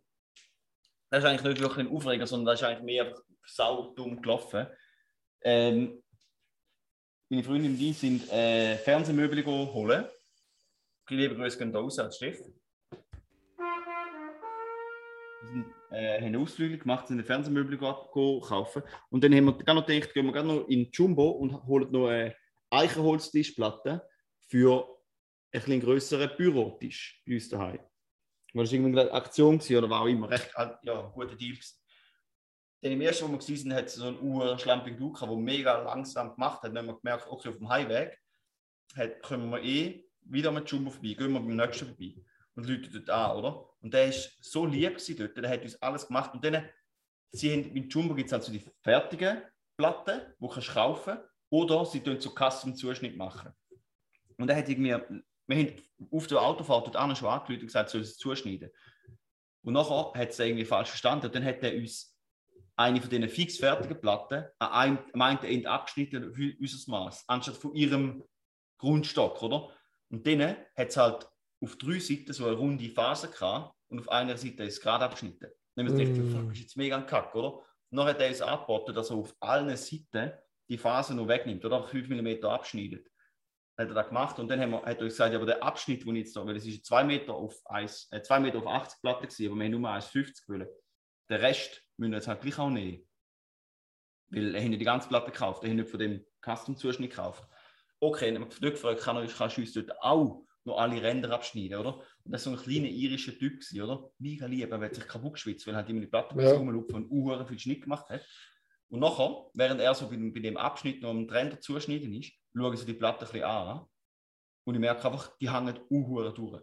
Das 1.10 1.24
ist 1.24 1.30
eigentlich 1.30 1.44
nicht 1.44 1.62
wirklich 1.62 1.88
ein 1.88 1.96
Aufreger, 1.96 2.28
sondern 2.28 2.48
das 2.48 2.62
ist 2.62 2.68
eigentlich 2.68 2.84
mehr 2.84 3.06
einfach 3.06 3.22
saudumm 3.46 4.22
gelaufen. 4.22 4.68
Ähm, 5.44 6.04
meine 7.30 7.44
Freundin 7.44 7.74
und 7.74 7.82
ich 7.82 7.98
sind 7.98 8.32
äh, 8.32 8.78
Fernsehmöbel 8.78 9.46
holen. 9.46 10.06
Liebe 11.10 11.36
Grüße 11.36 11.58
gehen 11.58 11.72
da 11.72 11.80
raus 11.80 12.00
als 12.00 12.16
Steff. 12.18 12.40
Wir 15.42 15.50
sind, 15.50 15.66
äh, 15.92 16.22
haben 16.22 16.36
Ausflüge 16.36 16.78
gemacht, 16.78 17.08
sind 17.08 17.26
Fernsehmöbel 17.26 17.78
kaufen. 17.78 18.84
Und 19.10 19.24
dann 19.24 19.34
haben 19.34 19.46
wir 19.46 19.58
gerade 19.58 19.80
noch 19.80 19.86
gedacht, 19.86 20.14
gehen 20.14 20.26
wir 20.26 20.34
gerade 20.34 20.48
noch 20.48 20.68
in 20.68 20.90
Jumbo 20.92 21.30
und 21.30 21.66
holen 21.66 21.92
noch 21.92 22.08
eine 22.08 22.36
Eichenholztischplatte 22.70 24.08
für 24.48 24.88
ein 25.54 25.62
bisschen 25.62 25.82
größeren 25.82 26.32
Bürotisch 26.38 27.24
bei 27.26 27.36
uns 27.36 27.50
daheim. 27.50 27.80
Weil 28.54 28.64
das 28.64 28.72
war 28.72 28.80
irgendwie 28.80 29.00
eine 29.00 29.12
Aktion 29.12 29.58
gewesen, 29.60 29.78
oder 29.78 29.90
war 29.90 30.02
auch 30.02 30.08
immer 30.08 30.30
recht 30.30 30.50
äh, 30.56 30.70
ja, 30.84 31.02
guter 31.14 31.36
Deal. 31.36 31.54
Gewesen. 31.54 31.76
Dann 32.82 32.92
im 32.92 33.02
ersten, 33.02 33.26
wo 33.26 33.32
wir 33.32 33.38
gesehen 33.38 33.58
sind, 33.58 33.74
hat 33.74 33.90
so 33.90 34.08
einen 34.08 34.22
urschlampigen 34.22 35.00
Duke, 35.00 35.26
der 35.26 35.36
mega 35.36 35.82
langsam 35.82 36.34
gemacht 36.34 36.62
hat. 36.62 36.70
Dann 36.70 36.78
haben 36.78 36.88
wir 36.88 37.00
gemerkt, 37.00 37.28
okay, 37.28 37.50
auf 37.50 37.58
dem 37.58 37.70
Highweg 37.70 38.20
hat, 38.96 39.24
können 39.24 39.50
wir 39.50 39.64
eh 39.64 40.06
wieder 40.22 40.52
mit 40.52 40.70
Jumbo 40.70 40.92
vorbei, 40.92 41.14
gehen 41.14 41.32
wir 41.32 41.40
beim 41.40 41.56
nächsten 41.56 41.88
vorbei 41.88 42.16
und 42.56 42.68
läuten 42.68 42.92
dort 42.92 43.10
an, 43.10 43.38
oder? 43.38 43.70
Und 43.82 43.94
der 43.94 44.08
ist 44.08 44.38
so 44.42 44.66
lieb 44.66 44.98
dort, 45.18 45.38
der 45.38 45.50
hat 45.50 45.62
uns 45.62 45.82
alles 45.82 46.08
gemacht. 46.08 46.34
Und 46.34 46.44
dann, 46.44 46.68
sie 47.32 47.52
haben, 47.52 47.74
mit 47.74 47.94
Jumbo 47.94 48.14
gibt 48.14 48.28
es 48.28 48.34
also 48.34 48.52
die 48.52 48.64
fertigen 48.82 49.42
Platten, 49.78 50.22
die 50.40 50.42
du 50.42 50.48
kannst 50.48 50.70
kaufen 50.70 51.18
oder 51.50 51.86
sie 51.86 52.02
tun 52.02 52.20
so 52.20 52.32
Custom-Zuschnitt 52.32 53.16
machen. 53.16 53.54
Und 54.38 54.50
er 54.50 54.58
hat 54.58 54.70
irgendwie, 54.70 54.96
wir 55.48 55.58
haben 55.58 55.74
auf 56.12 56.28
der 56.28 56.42
Autofahrt 56.42 56.88
dort 56.88 56.96
an 56.96 57.16
schon 57.16 57.30
angerufen 57.30 57.62
und 57.62 57.68
gesagt, 57.68 57.90
soll 57.90 58.02
es 58.02 58.18
zuschneiden. 58.18 58.70
Und 59.64 59.74
nachher 59.74 60.14
hat 60.14 60.30
es 60.30 60.40
irgendwie 60.40 60.66
falsch 60.66 60.90
verstanden. 60.90 61.28
Und 61.28 61.36
dann 61.36 61.46
hat 61.46 61.64
er 61.64 61.76
uns 61.76 62.17
eine 62.78 63.02
von 63.02 63.10
diesen 63.10 63.28
fix 63.28 63.58
fertigen 63.58 64.00
Platten 64.00 64.46
an 64.60 64.72
einem, 64.72 65.00
am 65.14 65.22
einen 65.22 65.44
Ende 65.44 65.70
abgeschnitten 65.70 66.34
für 66.34 66.54
unser 66.60 66.92
Maß, 66.92 67.26
anstatt 67.28 67.58
von 67.58 67.74
ihrem 67.74 68.24
Grundstock, 68.80 69.42
oder? 69.42 69.70
Und 70.10 70.26
dann 70.26 70.42
hat 70.76 70.90
es 70.90 70.98
halt 70.98 71.28
auf 71.62 71.76
drei 71.78 72.00
Seiten 72.00 72.32
so 72.34 72.46
eine 72.46 72.56
runde 72.56 72.90
Phase 72.90 73.30
gehabt 73.30 73.76
und 73.90 74.00
auf 74.00 74.10
einer 74.10 74.38
Seite 74.38 74.64
ist 74.64 74.76
es 74.76 74.82
gerade 74.82 75.06
abgeschnitten. 75.06 75.50
Dann 75.76 75.88
haben 75.88 75.98
wir 75.98 76.06
gedacht, 76.06 76.26
Mm. 76.26 76.32
fuck, 76.32 76.52
ist 76.54 76.62
jetzt 76.62 76.78
mega 76.78 76.98
ein 76.98 77.06
Kack, 77.06 77.34
oder? 77.36 77.58
Und 77.90 77.98
dann 77.98 78.06
hat 78.08 78.22
er 78.22 78.30
uns 78.30 78.42
angeboten, 78.42 78.94
dass 78.94 79.10
er 79.10 79.18
auf 79.18 79.36
allen 79.40 79.76
Seiten 79.76 80.34
die 80.70 80.78
Phase 80.78 81.16
noch 81.16 81.28
wegnimmt 81.28 81.66
oder 81.66 81.84
5 81.84 82.10
mm 82.10 82.46
abschneidet. 82.46 83.08
Hat 83.78 83.88
er 83.88 83.94
das 83.94 84.08
gemacht 84.08 84.40
und 84.40 84.50
dann 84.50 84.60
haben 84.60 84.72
wir, 84.72 84.82
hat 84.82 85.00
er 85.00 85.06
gesagt, 85.06 85.34
aber 85.34 85.46
der 85.46 85.64
Abschnitt, 85.64 86.06
den 86.06 86.16
ich 86.16 86.26
jetzt 86.26 86.36
da, 86.36 86.46
weil 86.46 86.56
es 86.56 86.66
ist 86.66 86.86
2 86.86 87.04
Meter 87.04 87.34
auf 87.34 87.60
1, 87.66 88.10
äh, 88.12 88.22
2 88.22 88.40
Meter 88.40 88.60
auf 88.60 88.68
80 88.68 89.02
Platte 89.02 89.28
gewesen, 89.28 89.48
aber 89.48 89.56
wir 89.56 89.66
haben 89.66 89.72
nur 89.72 89.90
1,50 89.90 90.50
wollen. 90.50 90.68
Den 91.30 91.40
Rest 91.42 91.84
müssen 91.98 92.12
wir 92.12 92.18
jetzt 92.18 92.28
halt 92.28 92.42
gleich 92.42 92.58
auch 92.60 92.70
nehmen. 92.70 93.04
Weil 94.30 94.56
er 94.56 94.64
hat 94.64 94.72
ja 94.72 94.78
die 94.78 94.86
ganze 94.86 95.08
Platte 95.08 95.32
gekauft, 95.32 95.64
er 95.64 95.70
hat 95.70 95.76
nicht 95.78 95.90
von 95.90 96.00
dem 96.00 96.26
Custom-Zuschnitt 96.42 97.12
gekauft. 97.12 97.44
Okay, 98.00 98.32
dann 98.32 98.44
haben 98.44 98.62
wir 98.62 98.72
gefragt, 98.72 99.02
kann 99.02 99.16
er, 99.18 99.28
kannst 99.28 99.58
du 99.58 99.62
uns 99.62 99.74
dort 99.74 99.92
auch 100.02 100.46
noch 100.66 100.78
alle 100.78 101.02
Ränder 101.02 101.32
abschneiden, 101.32 101.78
oder? 101.80 101.96
Und 102.24 102.32
das 102.32 102.46
war 102.46 102.54
so 102.54 102.60
ein 102.60 102.64
kleiner 102.64 102.88
irischer 102.90 103.32
Typ, 103.38 103.54
gewesen, 103.54 103.82
oder? 103.82 104.10
Mega 104.20 104.46
lieb, 104.46 104.70
er 104.70 104.80
hat 104.82 104.96
sich 104.96 105.08
kaputt 105.08 105.34
geschwitzt, 105.34 105.66
weil 105.66 105.74
er 105.74 105.78
halt 105.78 105.90
immer 105.90 106.02
die 106.02 106.08
Platte 106.08 106.40
Ja. 106.42 106.52
rumlaufen 106.54 106.96
und 106.96 107.10
Uhren 107.10 107.48
viel 107.48 107.58
Schnitt 107.58 107.84
gemacht 107.84 108.10
hat. 108.10 108.26
Und 108.90 109.00
nachher, 109.00 109.50
während 109.54 109.80
er 109.82 109.96
so 109.96 110.10
bei, 110.10 110.16
dem- 110.18 110.34
bei 110.34 110.42
dem 110.42 110.58
Abschnitt 110.58 111.02
noch 111.02 111.10
am 111.10 111.28
Ränder 111.30 111.60
zuschneiden 111.60 112.14
ist, 112.14 112.34
schaue 112.56 112.74
ich 112.74 112.80
so 112.82 112.86
die 112.86 112.94
Platte 112.94 113.26
ein 113.26 113.32
bisschen 113.32 113.44
an 113.46 113.86
und 114.66 114.76
ich 114.76 114.80
merke 114.82 115.06
einfach, 115.06 115.36
die 115.38 115.50
hängen 115.50 115.80
Uhren 115.90 116.36
durch. 116.36 116.62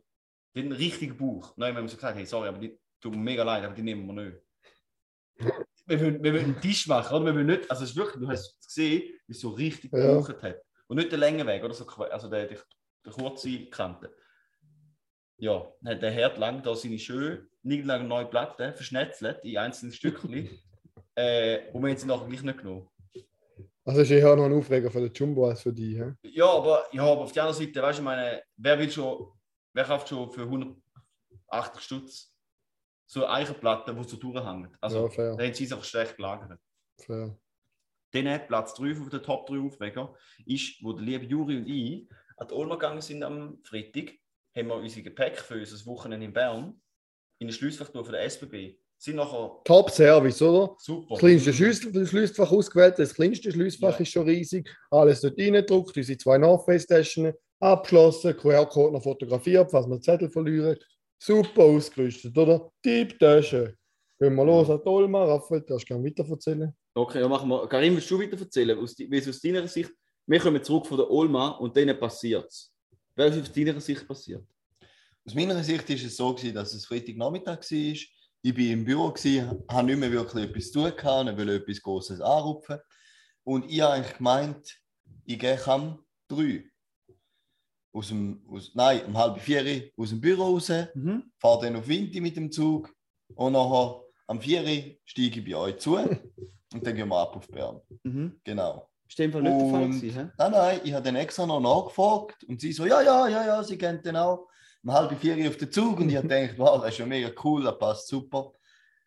Die 0.54 0.60
haben 0.60 0.66
einen 0.66 0.76
richtigen 0.76 1.16
Bauch. 1.16 1.56
Haben 1.56 1.76
wir 1.76 1.88
so 1.88 1.96
gesagt, 1.96 2.16
hey, 2.16 2.26
sorry, 2.26 2.48
aber 2.48 2.58
die 2.58 2.78
tut 3.00 3.12
mir 3.12 3.18
mega 3.18 3.42
leid, 3.42 3.64
aber 3.64 3.74
die 3.74 3.82
nehmen 3.82 4.06
wir 4.06 4.22
nicht. 4.24 4.38
Wir 5.86 6.00
wollen, 6.00 6.22
wir 6.22 6.32
einen 6.40 6.60
Tisch 6.60 6.86
machen, 6.86 7.14
oder? 7.14 7.26
Wir 7.26 7.34
wollen 7.34 7.46
nicht, 7.46 7.70
also 7.70 7.84
es 7.84 7.90
ist 7.90 7.96
wirklich, 7.96 8.22
du 8.22 8.28
hast 8.28 8.56
es 8.58 8.66
gesehen, 8.66 9.02
wie 9.26 9.32
es 9.32 9.40
so 9.40 9.50
richtig 9.50 9.92
Ja. 9.92 9.98
gebaucht 9.98 10.42
hat. 10.42 10.60
Und 10.86 10.96
nicht 10.96 11.10
der 11.12 11.18
Längenweg, 11.18 11.62
oder? 11.62 11.74
So, 11.74 11.84
que- 11.84 12.10
also 12.12 12.28
der, 12.28 12.46
der, 12.46 12.58
der 13.04 13.12
kurze 13.12 13.66
Kante. 13.66 14.14
Ja, 15.36 15.66
der 15.82 16.10
Herd 16.10 16.38
lang 16.38 16.62
da 16.62 16.74
seine 16.74 16.98
schöne, 16.98 17.46
niegelnagelneue 17.62 18.22
neue 18.22 18.30
Platte 18.30 18.72
verschnetzelt 18.72 19.44
in 19.44 19.58
einzelne 19.58 19.92
Stückchen. 19.92 20.32
äh, 21.16 21.70
und 21.72 21.82
wir 21.82 21.90
haben 21.90 21.96
sie 21.98 22.06
nachher 22.06 22.26
gleich 22.28 22.42
nicht 22.42 22.58
genommen. 22.58 22.88
Also 23.84 24.00
ist 24.00 24.10
eher 24.10 24.34
noch 24.36 24.44
ein 24.46 24.52
Aufreger 24.54 24.90
für 24.90 25.00
den 25.00 25.12
Jumbo 25.12 25.46
als 25.48 25.60
für 25.60 25.72
die. 25.72 25.98
hä? 25.98 26.14
Ja, 26.22 26.46
aber, 26.46 26.86
ja, 26.92 27.02
aber 27.02 27.22
auf 27.22 27.32
der 27.32 27.42
anderen 27.44 27.66
Seite, 27.66 27.82
weißt 27.82 27.98
du, 27.98 28.02
ich 28.02 28.04
meine, 28.04 28.42
wer 28.56 28.78
will 28.78 28.90
schon, 28.90 29.32
wer 29.74 29.84
kauft 29.84 30.08
schon 30.08 30.30
für 30.30 30.42
180 30.42 31.82
Stutz 31.82 32.33
so 33.06 33.24
eine 33.24 33.34
Eichenplatte, 33.34 33.94
die 33.94 34.04
so 34.08 34.16
durchhängt? 34.16 34.76
Also, 34.80 35.08
ja, 35.16 35.36
da 35.36 35.44
haben 35.44 35.54
sie 35.54 35.64
einfach 35.64 35.84
schlecht 35.84 36.16
gelagert. 36.16 36.58
fair. 37.00 37.36
Dann 38.12 38.46
Platz 38.46 38.74
3 38.74 38.92
auf 39.00 39.08
der 39.10 39.22
Top 39.22 39.46
3 39.48 39.58
Aufreger 39.58 40.14
ist, 40.46 40.82
wo 40.82 40.92
der 40.92 41.04
liebe 41.04 41.24
Juri 41.24 41.56
und 41.56 41.66
ich 41.68 42.08
an 42.36 42.46
die 42.48 42.54
Olma 42.54 42.74
gegangen 42.76 43.00
sind 43.00 43.22
am 43.24 43.58
Freitag, 43.64 44.12
haben 44.56 44.68
wir 44.68 44.76
unser 44.76 45.02
Gepäck 45.02 45.36
für 45.38 45.58
unser 45.58 45.84
Wochenende 45.86 46.24
in 46.26 46.32
Bern 46.32 46.80
in 47.40 47.48
den 47.48 47.52
Schliessfach 47.52 47.90
von 47.90 48.04
der 48.12 48.22
SBB. 48.22 48.76
Sind 48.96 49.16
nachher 49.16 49.60
Top 49.64 49.90
Service, 49.90 50.40
oder? 50.40 50.76
super. 50.78 51.08
Das 51.14 51.18
kleinste 51.18 51.52
Schlüssel- 51.52 52.06
Schließfach 52.06 52.50
ausgewählt, 52.52 52.96
das 52.98 53.12
kleinste 53.12 53.50
Schließfach 53.50 53.94
Ja. 53.94 53.98
ist 53.98 54.12
schon 54.12 54.28
riesig. 54.28 54.70
Alles 54.90 55.20
dort 55.20 55.36
reingedruckt, 55.38 55.96
unsere 55.96 56.16
zwei 56.16 56.38
North 56.38 56.64
Face 56.64 56.86
Taschen 56.86 57.32
abgeschlossen, 57.58 58.36
QR-Code 58.36 58.92
noch 58.92 59.02
fotografiert, 59.02 59.70
falls 59.72 59.88
wir 59.88 60.00
Zettel 60.00 60.30
verlieren. 60.30 60.78
Super 61.18 61.62
ausgerüstet, 61.62 62.36
oder? 62.36 62.70
Tipp 62.82 63.18
Tasche. 63.18 63.76
Gehen 64.18 64.34
wir 64.34 64.44
los 64.44 64.70
an 64.70 64.80
die 64.84 64.88
Olma. 64.88 65.24
Raphael, 65.24 65.62
darfst 65.62 65.88
du 65.88 65.94
gerne 65.94 66.04
weiter 66.04 66.28
erzählen? 66.28 66.72
Okay, 66.94 67.20
dann 67.20 67.30
machen 67.30 67.48
wir. 67.48 67.66
Karim, 67.66 67.94
willst 67.94 68.10
du 68.10 68.20
weiter 68.20 68.38
erzählen, 68.38 68.78
aus, 68.78 68.96
wie 68.98 69.16
es 69.16 69.28
aus 69.28 69.40
deiner 69.40 69.66
Sicht. 69.66 69.90
Wir 70.26 70.38
kommen 70.38 70.62
zurück 70.62 70.86
von 70.86 70.96
der 70.96 71.10
Olma 71.10 71.48
und 71.48 71.76
denen 71.76 71.98
passiert 71.98 72.46
es. 72.46 72.72
Was 73.16 73.36
ist 73.36 73.42
aus 73.42 73.52
deiner 73.52 73.80
Sicht 73.80 74.06
passiert? 74.06 74.44
Aus 75.26 75.34
meiner 75.34 75.62
Sicht 75.62 75.88
war 75.88 75.96
es 75.96 76.16
so, 76.16 76.34
gewesen, 76.34 76.54
dass 76.54 76.74
es 76.74 76.86
Freitagnachmittag 76.86 77.58
war. 77.58 77.98
Ich 78.46 78.58
war 78.58 78.64
im 78.64 78.84
Büro, 78.84 79.10
gewesen, 79.10 79.64
habe 79.70 79.86
nicht 79.86 79.98
mehr 79.98 80.12
wirklich 80.12 80.44
etwas 80.44 80.70
zu 80.70 80.90
tun, 80.90 81.26
nicht 81.26 81.38
wollte 81.38 81.54
etwas 81.54 81.82
Großes 81.82 82.20
anrupfen. 82.20 82.78
Und 83.42 83.70
ich 83.70 83.80
habe 83.80 83.94
eigentlich 83.94 84.16
gemeint, 84.16 84.80
ich 85.24 85.38
gehe 85.38 85.66
am 85.66 86.04
3. 86.28 86.64
Aus 87.94 88.08
dem, 88.08 88.42
aus, 88.50 88.72
nein, 88.74 89.04
um 89.06 89.16
halb 89.16 89.38
vier 89.40 89.90
aus 89.96 90.08
dem 90.10 90.20
Büro 90.20 90.42
raus, 90.54 90.68
Mhm. 90.94 91.30
fahre 91.38 91.62
dann 91.66 91.76
auf 91.76 91.86
Winti 91.86 92.20
mit 92.20 92.36
dem 92.36 92.50
Zug 92.50 92.92
und 93.36 93.52
nachher 93.52 94.02
am 94.26 94.40
4 94.40 94.96
steige 95.04 95.38
ich 95.40 95.44
bei 95.44 95.54
euch 95.56 95.78
zu 95.78 95.94
und 96.74 96.84
dann 96.86 96.94
gehen 96.96 97.08
wir 97.08 97.16
ab 97.18 97.36
auf 97.36 97.46
Bern. 97.48 97.80
Mhm. 98.02 98.40
Genau. 98.42 98.90
Ist 99.08 99.18
dem 99.18 99.30
Fall 99.30 99.42
nicht 99.42 99.60
der 99.60 99.70
Fall 99.70 99.82
Und- 99.84 99.92
gewesen? 100.00 100.32
Nein, 100.36 100.50
nein, 100.52 100.80
ich 100.82 100.92
habe 100.92 101.04
dann 101.04 101.14
extra 101.16 101.46
noch 101.46 101.60
nachgefragt 101.60 102.42
und 102.44 102.60
sie 102.60 102.72
so, 102.72 102.84
ja, 102.84 103.00
ja, 103.00 103.28
ja, 103.28 103.46
ja, 103.46 103.62
sie 103.62 103.78
kennt 103.78 104.04
den 104.04 104.16
auch. 104.16 104.48
Um 104.82 104.92
halb 104.92 105.16
vier 105.20 105.48
auf 105.48 105.56
den 105.56 105.70
Zug 105.70 106.00
und 106.00 106.08
ich 106.10 106.16
habe 106.16 106.26
gedacht, 106.28 106.58
wow, 106.58 106.80
das 106.82 106.90
ist 106.94 106.98
ja 106.98 107.06
mega 107.06 107.30
cool, 107.44 107.62
das 107.62 107.78
passt 107.78 108.08
super. 108.08 108.52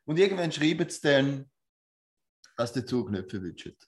Und 0.05 0.17
irgendwann 0.17 0.51
schreiben 0.51 0.89
sie 0.89 1.01
dann, 1.01 1.49
dass 2.55 2.71
der 2.71 2.85
Zug 2.85 3.11
nicht 3.11 3.29
verwünscht. 3.29 3.85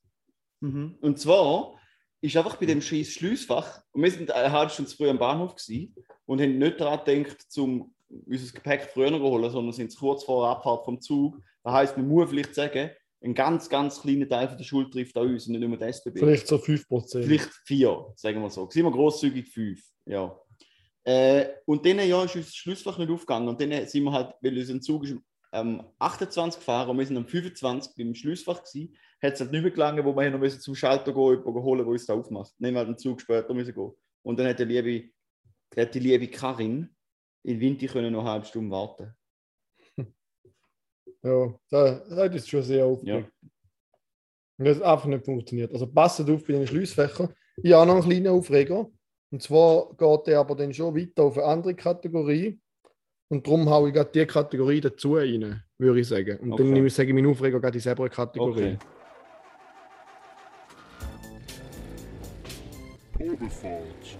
Mhm. 0.59 0.97
Und 0.99 1.19
zwar 1.19 1.78
ist 2.21 2.35
einfach 2.35 2.57
bei 2.57 2.65
dem 2.65 2.81
scheiß 2.81 3.13
Schliessfach, 3.13 3.81
und 3.91 4.03
wir 4.03 4.11
sind 4.11 4.31
eine 4.31 4.51
halbe 4.51 4.71
Stunde 4.71 4.91
früh 4.91 5.09
am 5.09 5.19
Bahnhof 5.19 5.55
gewesen 5.55 5.95
und 6.25 6.41
haben 6.41 6.57
nicht 6.57 6.79
daran 6.79 7.03
gedacht, 7.05 7.41
zum 7.49 7.93
unser 8.09 8.53
Gepäck 8.53 8.89
früher 8.91 9.09
zu 9.09 9.21
holen, 9.21 9.51
sondern 9.51 9.73
sind 9.73 9.95
kurz 9.95 10.23
vor 10.23 10.43
der 10.43 10.57
Abfahrt 10.57 10.85
vom 10.85 10.99
Zug. 10.99 11.37
Das 11.63 11.73
heisst, 11.73 11.97
man 11.97 12.07
muss 12.07 12.29
vielleicht 12.29 12.55
sagen, 12.55 12.89
ein 13.21 13.33
ganz, 13.33 13.69
ganz 13.69 14.01
kleiner 14.01 14.27
Teil 14.27 14.47
von 14.47 14.57
der 14.57 14.63
Schuld 14.63 14.91
trifft 14.91 15.17
an 15.17 15.27
uns 15.27 15.45
und 15.47 15.53
nicht 15.53 15.67
nur 15.67 15.77
die 15.77 15.83
SBB. 15.83 16.19
Vielleicht 16.19 16.47
so 16.47 16.55
5%. 16.55 17.23
Vielleicht 17.23 17.49
vier, 17.65 18.13
sagen 18.15 18.41
wir 18.41 18.49
so. 18.49 18.69
Sind 18.69 18.85
wir 18.85 18.91
großzügig 18.91 19.49
fünf. 19.49 19.81
Ja. 20.05 20.39
Äh, 21.03 21.47
und 21.65 21.85
dann 21.85 21.99
ja, 21.99 22.23
ist 22.23 22.35
uns 22.35 22.45
das 22.47 22.55
Schlussfach 22.55 22.97
nicht 22.97 23.11
aufgegangen. 23.11 23.49
Und 23.49 23.59
dann 23.59 23.87
sind 23.87 24.03
wir 24.03 24.11
halt, 24.11 24.33
weil 24.41 24.57
unser 24.57 24.79
Zug 24.79 25.03
ist 25.03 25.17
am 25.51 25.83
28 25.99 26.59
gefahren 26.59 26.89
und 26.89 26.97
wir 26.97 27.05
sind 27.05 27.17
am 27.17 27.27
25 27.27 27.93
beim 27.95 28.13
Schlussfach 28.13 28.63
gewesen, 28.63 28.95
hat 29.21 29.33
es 29.33 29.39
halt 29.39 29.51
nicht 29.51 29.61
mehr 29.61 29.71
gelangen, 29.71 30.05
wo 30.05 30.15
wir 30.15 30.29
noch 30.29 30.39
müssen 30.39 30.61
zum 30.61 30.75
Schalter 30.75 31.13
gehen, 31.13 31.39
jemanden 31.39 31.63
holen, 31.63 31.79
der 31.79 31.87
uns 31.87 32.05
da 32.05 32.13
aufmacht. 32.13 32.53
Haben 32.53 32.71
wir 32.71 32.77
halt 32.77 32.87
einen 32.87 32.97
Zug 32.97 33.21
später 33.21 33.53
müssen 33.53 33.73
gehen. 33.73 33.91
Und 34.23 34.39
dann 34.39 34.47
hat, 34.47 34.59
der 34.59 34.65
liebe, 34.65 35.09
hat 35.75 35.93
die 35.93 35.99
liebe 35.99 36.27
Karin 36.27 36.95
in 37.43 37.59
Winter 37.59 37.87
können 37.87 38.13
noch 38.13 38.21
eine 38.21 38.29
halbe 38.31 38.45
Stunde 38.45 38.71
warten. 38.71 39.15
Ja, 41.21 41.53
das, 41.69 42.07
das 42.07 42.35
ist 42.35 42.49
schon 42.49 42.63
sehr 42.63 42.85
aufgeregt. 42.85 43.33
Und 44.57 44.65
das 44.65 44.77
hat 44.77 44.83
einfach 44.83 45.07
nicht 45.07 45.25
funktioniert. 45.25 45.73
Also 45.73 45.85
passt 45.85 46.21
auf 46.21 46.45
bei 46.45 46.53
den 46.53 46.65
Schliessfächern. 46.65 47.33
Ich 47.61 47.73
habe 47.73 47.87
noch 47.87 47.95
einen 47.95 48.03
kleinen 48.03 48.27
Aufreger. 48.27 48.89
Und 49.29 49.43
zwar 49.43 49.93
geht 49.95 50.27
der 50.27 50.39
aber 50.39 50.55
dann 50.55 50.73
schon 50.73 50.95
weiter 50.95 51.23
auf 51.23 51.37
eine 51.37 51.47
andere 51.47 51.75
Kategorie. 51.75 52.59
Und 53.31 53.45
darum 53.45 53.69
haue 53.69 53.89
ich 53.89 53.93
gerade 53.93 54.09
die 54.11 54.25
Kategorie 54.25 54.81
dazu 54.81 55.13
rein, 55.13 55.61
würde 55.77 55.99
ich 55.99 56.07
sagen. 56.07 56.37
Und 56.39 56.53
Okay. 56.53 56.63
dann 56.63 56.73
nehme 56.73 56.87
ich, 56.87 56.93
sage 56.95 57.09
ich 57.09 57.13
meinen 57.13 57.27
Aufreger 57.27 57.59
gerade 57.59 57.77
in 57.77 57.81
selber 57.81 58.09
Kategorie. 58.09 58.75
Okay. 58.75 58.77
Probefahrt. 63.13 64.17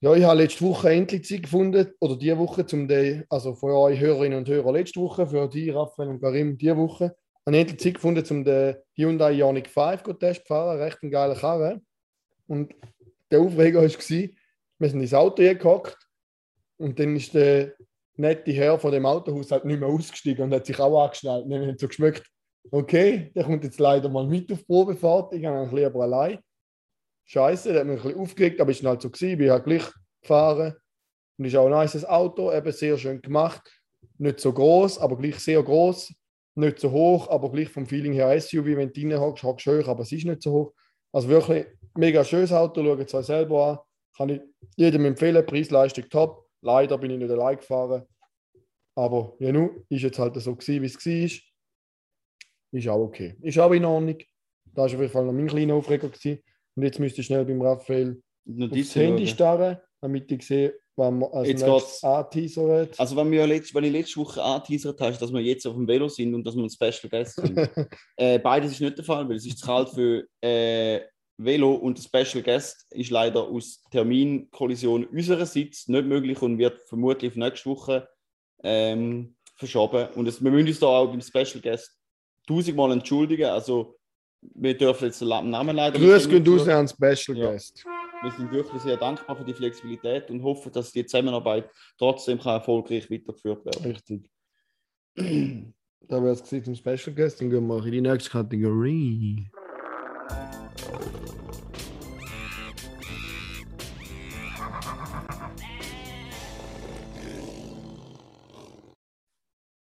Ja, 0.00 0.14
ich 0.14 0.24
habe 0.24 0.38
letzte 0.42 0.64
Woche 0.64 0.90
endlich 0.90 1.24
Zeit 1.24 1.42
gefunden, 1.44 1.92
oder 2.00 2.16
diese 2.16 2.38
Woche, 2.38 2.64
zum 2.66 2.86
die, 2.86 3.22
also 3.28 3.54
für 3.54 3.74
euch 3.76 3.98
Hörerinnen 4.00 4.38
und 4.38 4.48
Hörer 4.48 4.72
letzte 4.72 5.00
Woche, 5.00 5.26
für 5.26 5.48
die 5.48 5.70
Raphael 5.70 6.08
und 6.08 6.20
Karim 6.20 6.56
diese 6.58 6.76
Woche, 6.76 7.16
habe 7.46 7.56
ich 7.56 7.60
endlich 7.60 7.80
Zeit 7.80 7.94
gefunden, 7.94 8.24
um 8.30 8.44
den 8.44 8.76
Hyundai 8.94 9.32
Ioniq 9.32 9.68
5 9.68 10.02
zu 10.04 10.12
Test 10.12 10.42
zu 10.42 10.46
fahren. 10.46 10.78
Recht 10.78 11.02
ein 11.02 11.10
geiler 11.10 11.34
Karre. 11.34 11.80
Und 12.46 12.74
der 13.32 13.40
Aufreger 13.40 13.82
war, 13.82 13.88
wir 13.88 14.88
sind 14.88 15.00
ins 15.00 15.14
Auto 15.14 15.42
gehockt 15.42 15.98
und 16.76 16.98
dann 16.98 17.16
ist 17.16 17.34
der 17.34 17.74
nette 18.16 18.52
Herr 18.52 18.78
von 18.78 18.92
dem 18.92 19.06
Autohaus 19.06 19.50
halt 19.50 19.64
nicht 19.64 19.80
mehr 19.80 19.88
ausgestiegen 19.88 20.44
und 20.44 20.54
hat 20.54 20.66
sich 20.66 20.78
auch 20.78 21.04
angeschnallt. 21.04 21.44
Und 21.44 21.50
dann 21.50 21.66
hat 21.66 21.80
so 21.80 21.88
geschmeckt, 21.88 22.24
okay, 22.70 23.32
der 23.34 23.44
kommt 23.44 23.64
jetzt 23.64 23.80
leider 23.80 24.08
mal 24.08 24.26
mit 24.26 24.52
auf 24.52 24.66
Probefahrt, 24.66 25.32
ich 25.34 25.40
gehe 25.40 25.50
eigentlich 25.50 25.84
lieber 25.84 26.02
allein. 26.02 26.38
Scheiße, 27.24 27.72
der 27.72 27.80
hat 27.80 27.86
mich 27.86 27.98
ein 27.98 28.02
bisschen 28.02 28.20
aufgeregt, 28.20 28.60
aber 28.60 28.70
ist 28.70 28.84
halt 28.84 29.00
so 29.00 29.10
gewesen, 29.10 29.38
bin 29.38 29.50
halt 29.50 29.64
gleich 29.64 29.90
gefahren. 30.20 30.74
Und 31.38 31.44
ist 31.46 31.56
auch 31.56 31.66
ein 31.66 31.80
nices 31.80 32.04
Auto, 32.04 32.52
eben 32.52 32.72
sehr 32.72 32.98
schön 32.98 33.22
gemacht. 33.22 33.62
Nicht 34.18 34.40
so 34.40 34.52
groß, 34.52 34.98
aber 34.98 35.16
gleich 35.16 35.38
sehr 35.38 35.62
groß. 35.62 36.12
Nicht 36.54 36.78
so 36.80 36.90
hoch, 36.90 37.30
aber 37.30 37.50
gleich 37.50 37.70
vom 37.70 37.86
Feeling 37.86 38.12
her 38.12 38.38
SUV, 38.38 38.66
wenn 38.76 38.92
du 38.92 39.00
rein 39.00 39.18
hockst, 39.18 39.42
hockst 39.42 39.66
du 39.66 39.80
hoch, 39.80 39.88
aber 39.88 40.02
es 40.02 40.12
ist 40.12 40.26
nicht 40.26 40.42
so 40.42 40.52
hoch. 40.52 40.72
Also 41.12 41.28
wirklich 41.28 41.66
mega 41.96 42.24
schönes 42.24 42.52
Auto, 42.52 42.82
schaut 42.82 43.00
es 43.00 43.14
euch 43.14 43.26
selber 43.26 43.66
an. 43.66 43.78
Kann 44.16 44.28
ich 44.28 44.40
jedem 44.76 45.04
empfehlen, 45.06 45.44
Preis-Leistung 45.44 46.08
top. 46.08 46.46
Leider 46.60 46.98
bin 46.98 47.10
ich 47.10 47.18
nicht 47.18 47.30
allein 47.30 47.56
gefahren. 47.56 48.04
Aber 48.94 49.34
ja, 49.38 49.52
nu, 49.52 49.84
ist 49.88 50.02
jetzt 50.02 50.18
halt 50.18 50.34
so 50.36 50.54
gewesen, 50.54 50.82
wie 50.82 50.86
es 50.86 51.06
war. 51.06 52.78
Ist 52.78 52.88
auch 52.88 53.00
okay. 53.00 53.36
Ist 53.40 53.58
auch 53.58 53.72
in 53.72 53.84
Ordnung. 53.84 54.18
Da 54.66 54.82
war 54.82 54.86
auf 54.86 54.92
jeden 54.92 55.08
Fall 55.08 55.24
noch 55.24 55.32
mein 55.32 55.46
kleiner 55.46 55.74
Aufreger. 55.74 56.08
Gewesen. 56.08 56.42
Und 56.74 56.82
jetzt 56.82 56.98
müsste 56.98 57.20
ich 57.20 57.26
schnell 57.26 57.44
beim 57.44 57.60
Raphael 57.60 58.22
Notizen 58.44 59.02
Handy 59.02 59.26
starren, 59.26 59.78
damit 60.00 60.30
ich 60.32 60.46
sehe, 60.46 60.74
wann 60.96 61.18
man 61.18 61.30
als 61.32 61.48
Jetzt 61.48 61.66
nächstes 61.66 62.02
anteasern 62.02 62.88
Also, 62.96 63.16
wenn, 63.16 63.30
wir 63.30 63.46
letzt, 63.46 63.74
wenn 63.74 63.84
ich 63.84 63.92
letzte 63.92 64.20
Woche 64.20 64.42
angeteasert 64.42 65.00
habe, 65.00 65.16
dass 65.16 65.32
wir 65.32 65.40
jetzt 65.40 65.66
auf 65.66 65.74
dem 65.74 65.86
Velo 65.86 66.08
sind 66.08 66.34
und 66.34 66.46
dass 66.46 66.56
wir 66.56 66.62
ein 66.62 66.70
Special 66.70 67.10
Guest 67.10 67.36
sind. 67.36 67.56
äh, 68.16 68.38
beides 68.38 68.72
ist 68.72 68.80
nicht 68.80 68.98
der 68.98 69.04
Fall, 69.04 69.28
weil 69.28 69.36
es 69.36 69.46
ist 69.46 69.58
zu 69.58 69.66
kalt 69.66 69.90
für 69.90 70.26
äh, 70.42 71.00
Velo 71.44 71.74
und 71.74 71.98
der 71.98 72.24
Special 72.24 72.42
Guest 72.42 72.86
ist 72.90 73.10
leider 73.10 73.42
aus 73.42 73.82
Terminkollision 73.90 75.04
unsererseits 75.06 75.88
nicht 75.88 76.06
möglich 76.06 76.40
und 76.42 76.58
wird 76.58 76.86
vermutlich 76.88 77.32
auf 77.32 77.36
nächste 77.36 77.70
Woche 77.70 78.08
ähm, 78.62 79.34
verschoben. 79.56 80.08
Und 80.14 80.26
es, 80.28 80.42
wir 80.42 80.50
müssen 80.50 80.68
uns 80.68 80.80
da 80.80 80.86
auch 80.86 81.08
beim 81.08 81.20
Special 81.20 81.60
Guest 81.62 81.98
tausendmal 82.46 82.92
entschuldigen. 82.92 83.46
Also, 83.46 83.98
wir 84.40 84.76
dürfen 84.76 85.04
jetzt 85.06 85.20
den 85.20 85.28
Namen 85.28 85.76
leider 85.76 85.98
Grüß 85.98 86.28
gehen 86.28 86.46
raus 86.46 86.68
an 86.68 86.88
Special 86.88 87.36
Ja. 87.36 87.52
Guest. 87.52 87.84
Wir 88.22 88.30
sind 88.30 88.52
wirklich 88.52 88.82
sehr 88.82 88.96
dankbar 88.96 89.36
für 89.36 89.44
die 89.44 89.54
Flexibilität 89.54 90.30
und 90.30 90.42
hoffen, 90.42 90.70
dass 90.72 90.92
die 90.92 91.04
Zusammenarbeit 91.04 91.68
trotzdem 91.98 92.38
kann 92.38 92.54
erfolgreich 92.54 93.10
weitergeführt 93.10 93.64
werden 93.64 93.84
Richtig. 93.84 94.30
Da 96.08 96.22
wäre 96.22 96.32
es 96.32 96.42
gewesen 96.42 96.64
zum 96.64 96.74
Special 96.74 97.14
Guest. 97.14 97.40
Dann 97.40 97.50
gehen 97.50 97.66
wir 97.66 97.84
in 97.84 97.92
die 97.92 98.00
nächste 98.00 98.30
Kategorie. 98.30 99.50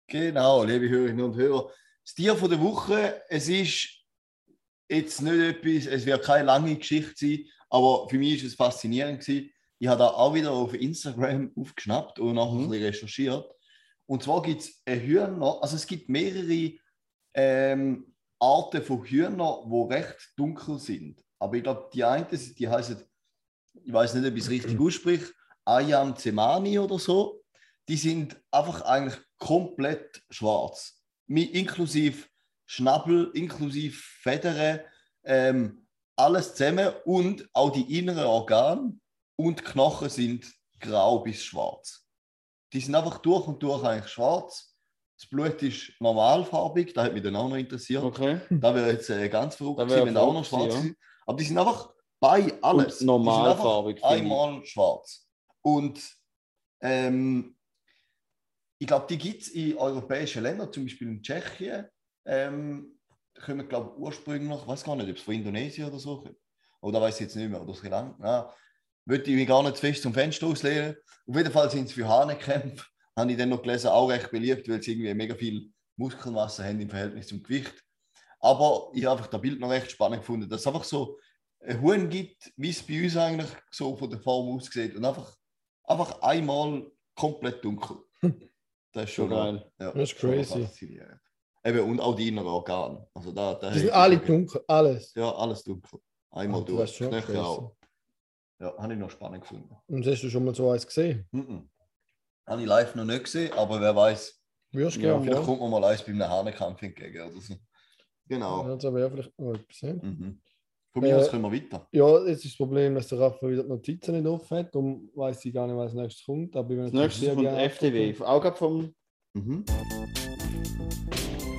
Genau, 0.09 0.63
liebe 0.63 0.89
Hörerinnen 0.89 1.23
und 1.23 1.35
Hörer. 1.35 1.71
Das 2.03 2.15
Tier 2.15 2.35
von 2.35 2.49
der 2.49 2.59
Woche, 2.59 3.21
es 3.29 3.47
ist 3.47 3.89
jetzt 4.89 5.21
nicht 5.21 5.63
etwas, 5.63 5.85
es 5.85 6.03
wird 6.03 6.25
keine 6.25 6.45
lange 6.45 6.75
Geschichte 6.77 7.13
sein, 7.15 7.45
aber 7.69 8.09
für 8.09 8.17
mich 8.17 8.37
ist 8.37 8.53
es 8.53 8.55
faszinierend 8.55 9.19
gewesen. 9.19 9.51
Ich 9.77 9.87
habe 9.87 9.99
da 9.99 10.07
auch 10.07 10.33
wieder 10.33 10.51
auf 10.51 10.73
Instagram 10.73 11.51
aufgeschnappt 11.55 12.17
und 12.17 12.33
nachher 12.33 12.53
ein 12.53 12.69
bisschen 12.69 12.85
recherchiert. 12.85 13.51
Und 14.07 14.23
zwar 14.23 14.41
gibt 14.41 14.61
es 14.61 14.81
Hühner, 14.87 15.59
also 15.61 15.75
es 15.75 15.85
gibt 15.85 16.09
mehrere 16.09 16.71
ähm, 17.35 18.15
Arten 18.39 18.81
von 18.81 19.03
Hühnern, 19.03 19.69
die 19.69 19.93
recht 19.93 20.33
dunkel 20.35 20.79
sind. 20.79 21.23
Aber 21.37 21.53
ich 21.53 21.61
glaube, 21.61 21.87
die 21.93 22.03
eine, 22.03 22.25
die 22.25 22.67
heißen, 22.67 22.99
ich 23.83 23.93
weiß 23.93 24.15
nicht, 24.15 24.27
ob 24.27 24.35
ich 24.35 24.43
es 24.43 24.49
richtig 24.49 24.79
ausspreche, 24.79 25.31
Ayam 25.65 26.15
Zemani 26.15 26.79
oder 26.79 26.97
so. 26.97 27.43
Die 27.87 27.97
sind 27.97 28.41
einfach 28.49 28.81
eigentlich 28.81 29.19
komplett 29.39 30.21
schwarz. 30.29 31.01
Inklusive 31.27 32.27
Schnabel, 32.65 33.31
inklusive 33.33 33.97
Federn, 33.97 34.81
ähm, 35.23 35.87
alles 36.15 36.53
zusammen 36.53 36.93
und 37.05 37.49
auch 37.53 37.71
die 37.71 37.97
inneren 37.97 38.25
Organe 38.25 38.99
und 39.37 39.63
Knochen 39.63 40.09
sind 40.09 40.53
grau 40.79 41.19
bis 41.19 41.43
schwarz. 41.43 42.05
Die 42.73 42.79
sind 42.79 42.93
einfach 42.93 43.17
durch 43.19 43.47
und 43.47 43.63
durch 43.63 43.83
eigentlich 43.83 44.11
schwarz. 44.11 44.75
Das 45.17 45.27
Blut 45.27 45.61
ist 45.63 45.93
normalfarbig, 45.99 46.93
das 46.93 47.05
hat 47.05 47.13
mich 47.13 47.23
dann 47.23 47.35
auch 47.35 47.49
noch 47.49 47.57
interessiert. 47.57 48.03
Okay. 48.03 48.39
Da 48.49 48.73
wäre 48.75 48.91
jetzt 48.91 49.09
äh, 49.09 49.27
ganz 49.29 49.55
verrückt 49.55 49.79
Da 49.79 49.85
gewesen, 49.85 50.05
wenn 50.05 50.13
da 50.13 50.21
auch 50.21 50.33
noch 50.33 50.45
schwarz 50.45 50.73
gewesen, 50.75 50.91
ist. 50.91 50.97
Aber 51.25 51.37
die 51.37 51.43
sind 51.45 51.57
einfach 51.57 51.89
bei 52.19 52.53
alles. 52.61 53.01
Und 53.01 53.07
normalfarbig, 53.07 53.97
sind 53.97 54.05
einmal 54.05 54.63
schwarz. 54.65 55.27
Und 55.61 56.01
ähm, 56.81 57.57
ich 58.79 58.87
glaube, 58.87 59.05
die 59.09 59.17
gibt 59.17 59.41
es 59.41 59.49
in 59.49 59.77
europäischen 59.77 60.41
Ländern, 60.41 60.71
zum 60.71 60.85
Beispiel 60.85 61.09
in 61.09 61.21
Tschechien. 61.21 61.85
Ähm, 62.25 62.97
kommen, 63.45 63.67
glaube 63.67 63.91
ich, 63.93 63.99
ursprünglich, 63.99 64.59
ich 64.59 64.67
weiß 64.67 64.83
gar 64.85 64.95
nicht, 64.95 65.09
ob 65.09 65.17
es 65.17 65.21
von 65.21 65.33
Indonesien 65.33 65.87
oder 65.87 65.99
so 65.99 66.21
kommt. 66.21 66.37
Oder 66.81 67.01
weiß 67.01 67.15
ich 67.15 67.21
jetzt 67.21 67.35
nicht 67.35 67.49
mehr, 67.49 67.61
oder 67.61 67.73
Sri 67.73 67.89
Lanka. 67.89 68.25
Ja, 68.25 68.53
würde 69.05 69.29
ich 69.29 69.35
mich 69.35 69.47
gar 69.47 69.63
nicht 69.63 69.75
zu 69.75 69.81
fest 69.81 70.01
zum 70.01 70.13
Fenster 70.13 70.47
auslehnen. 70.47 70.95
Auf 71.27 71.35
jeden 71.35 71.51
Fall 71.51 71.69
sind 71.69 71.85
es 71.85 71.91
für 71.91 72.07
Hahnenkämpfe, 72.07 72.85
habe 73.17 73.31
ich 73.31 73.37
dann 73.37 73.49
noch 73.49 73.61
gelesen, 73.61 73.87
auch 73.87 74.07
recht 74.07 74.31
beliebt, 74.31 74.69
weil 74.69 74.81
sie 74.81 74.93
irgendwie 74.93 75.13
mega 75.13 75.35
viel 75.35 75.71
Muskelmasse 75.97 76.63
haben 76.63 76.79
im 76.79 76.89
Verhältnis 76.89 77.27
zum 77.27 77.43
Gewicht. 77.43 77.73
Aber 78.39 78.91
ich 78.93 79.03
habe 79.03 79.17
einfach 79.17 79.29
das 79.29 79.41
Bild 79.41 79.59
noch 79.59 79.69
recht 79.69 79.91
spannend 79.91 80.21
gefunden, 80.21 80.49
dass 80.49 80.61
es 80.61 80.67
einfach 80.67 80.85
so 80.85 81.19
ein 81.59 81.81
Huhn 81.81 82.09
gibt, 82.09 82.53
wie 82.55 82.69
es 82.69 82.81
bei 82.81 83.03
uns 83.03 83.17
eigentlich 83.17 83.49
so 83.71 83.97
von 83.97 84.09
der 84.09 84.21
Form 84.21 84.55
aussieht 84.55 84.95
und 84.95 85.03
einfach, 85.03 85.35
einfach 85.83 86.21
einmal 86.21 86.89
komplett 87.13 87.61
dunkel. 87.65 87.97
Das 88.91 89.03
ist 89.05 89.11
schon 89.11 89.29
geil. 89.29 89.71
Ja, 89.79 89.91
Das 89.91 90.11
ist 90.11 90.17
crazy. 90.17 90.63
faszinierend. 90.63 91.19
Eben, 91.63 91.89
und 91.89 91.99
auch 91.99 92.15
die 92.15 92.27
inneren 92.29 92.47
Organe. 92.47 93.07
Also 93.13 93.31
da, 93.31 93.53
da 93.55 93.69
Die 93.71 93.79
sind 93.79 93.91
alle 93.91 94.17
dunkel, 94.17 94.61
alles. 94.67 95.13
Ja, 95.13 95.31
alles 95.35 95.63
dunkel. 95.63 95.99
Einmal 96.31 96.61
Alter, 96.61 96.77
das 96.77 96.91
ist 96.91 96.99
durch. 97.01 97.25
schon 97.25 97.37
auch. 97.37 97.75
Ja, 98.59 98.77
habe 98.77 98.93
ich 98.93 98.99
noch 98.99 99.09
spannend 99.09 99.41
gefunden. 99.41 99.75
Und 99.87 100.05
hast 100.05 100.21
du 100.23 100.29
schon 100.29 100.45
mal 100.45 100.55
so 100.55 100.69
eins 100.71 100.85
gesehen? 100.85 101.27
Mhm. 101.31 101.69
Habe 102.45 102.61
ich 102.61 102.67
live 102.67 102.95
noch 102.95 103.05
nicht 103.05 103.23
gesehen, 103.25 103.53
aber 103.53 103.79
wer 103.79 103.95
weiß, 103.95 104.41
Würdest 104.71 104.97
du 104.97 105.01
Ja, 105.01 105.07
gerne 105.13 105.23
vielleicht 105.23 105.39
mal? 105.41 105.45
kommt 105.45 105.61
man 105.61 105.71
mal 105.71 105.83
eins 105.83 106.01
bei 106.03 106.11
einem 106.11 106.29
Hahnenkampf 106.29 106.81
entgegen 106.81 107.21
oder 107.31 107.41
so. 107.41 107.55
Genau. 108.27 108.67
Ja, 108.67 108.75
das 108.75 108.93
wäre 108.93 109.09
vielleicht 109.09 109.39
noch 109.39 109.53
etwas. 109.55 109.81
Mhm. 109.81 110.41
Von 110.91 111.03
mir 111.03 111.09
Äh, 111.09 111.13
aus 111.21 111.29
können 111.29 111.43
wir 111.43 111.51
weiter. 111.51 111.87
Ja, 111.91 112.25
jetzt 112.25 112.45
ist 112.45 112.53
das 112.53 112.57
Problem, 112.57 112.95
dass 112.95 113.07
der 113.09 113.19
Rafa 113.19 113.47
wieder 113.47 113.63
die 113.63 113.69
Notizen 113.69 114.15
nicht 114.15 114.25
offen 114.27 114.57
hat. 114.57 114.73
Darum 114.73 115.09
weiß 115.13 115.45
ich 115.45 115.53
gar 115.53 115.67
nicht, 115.67 115.75
was 115.75 115.91
als 115.91 115.93
nächstes 115.93 116.25
kommt. 116.25 116.55
Aber 116.55 116.75
Das 116.75 116.91
nächste 116.91 117.35
kommt 117.35 117.45
FDW. 117.45 118.15
Auch 118.23 118.41
gerade 118.41 118.57
vom. 118.57 118.95
Mhm. 119.33 119.63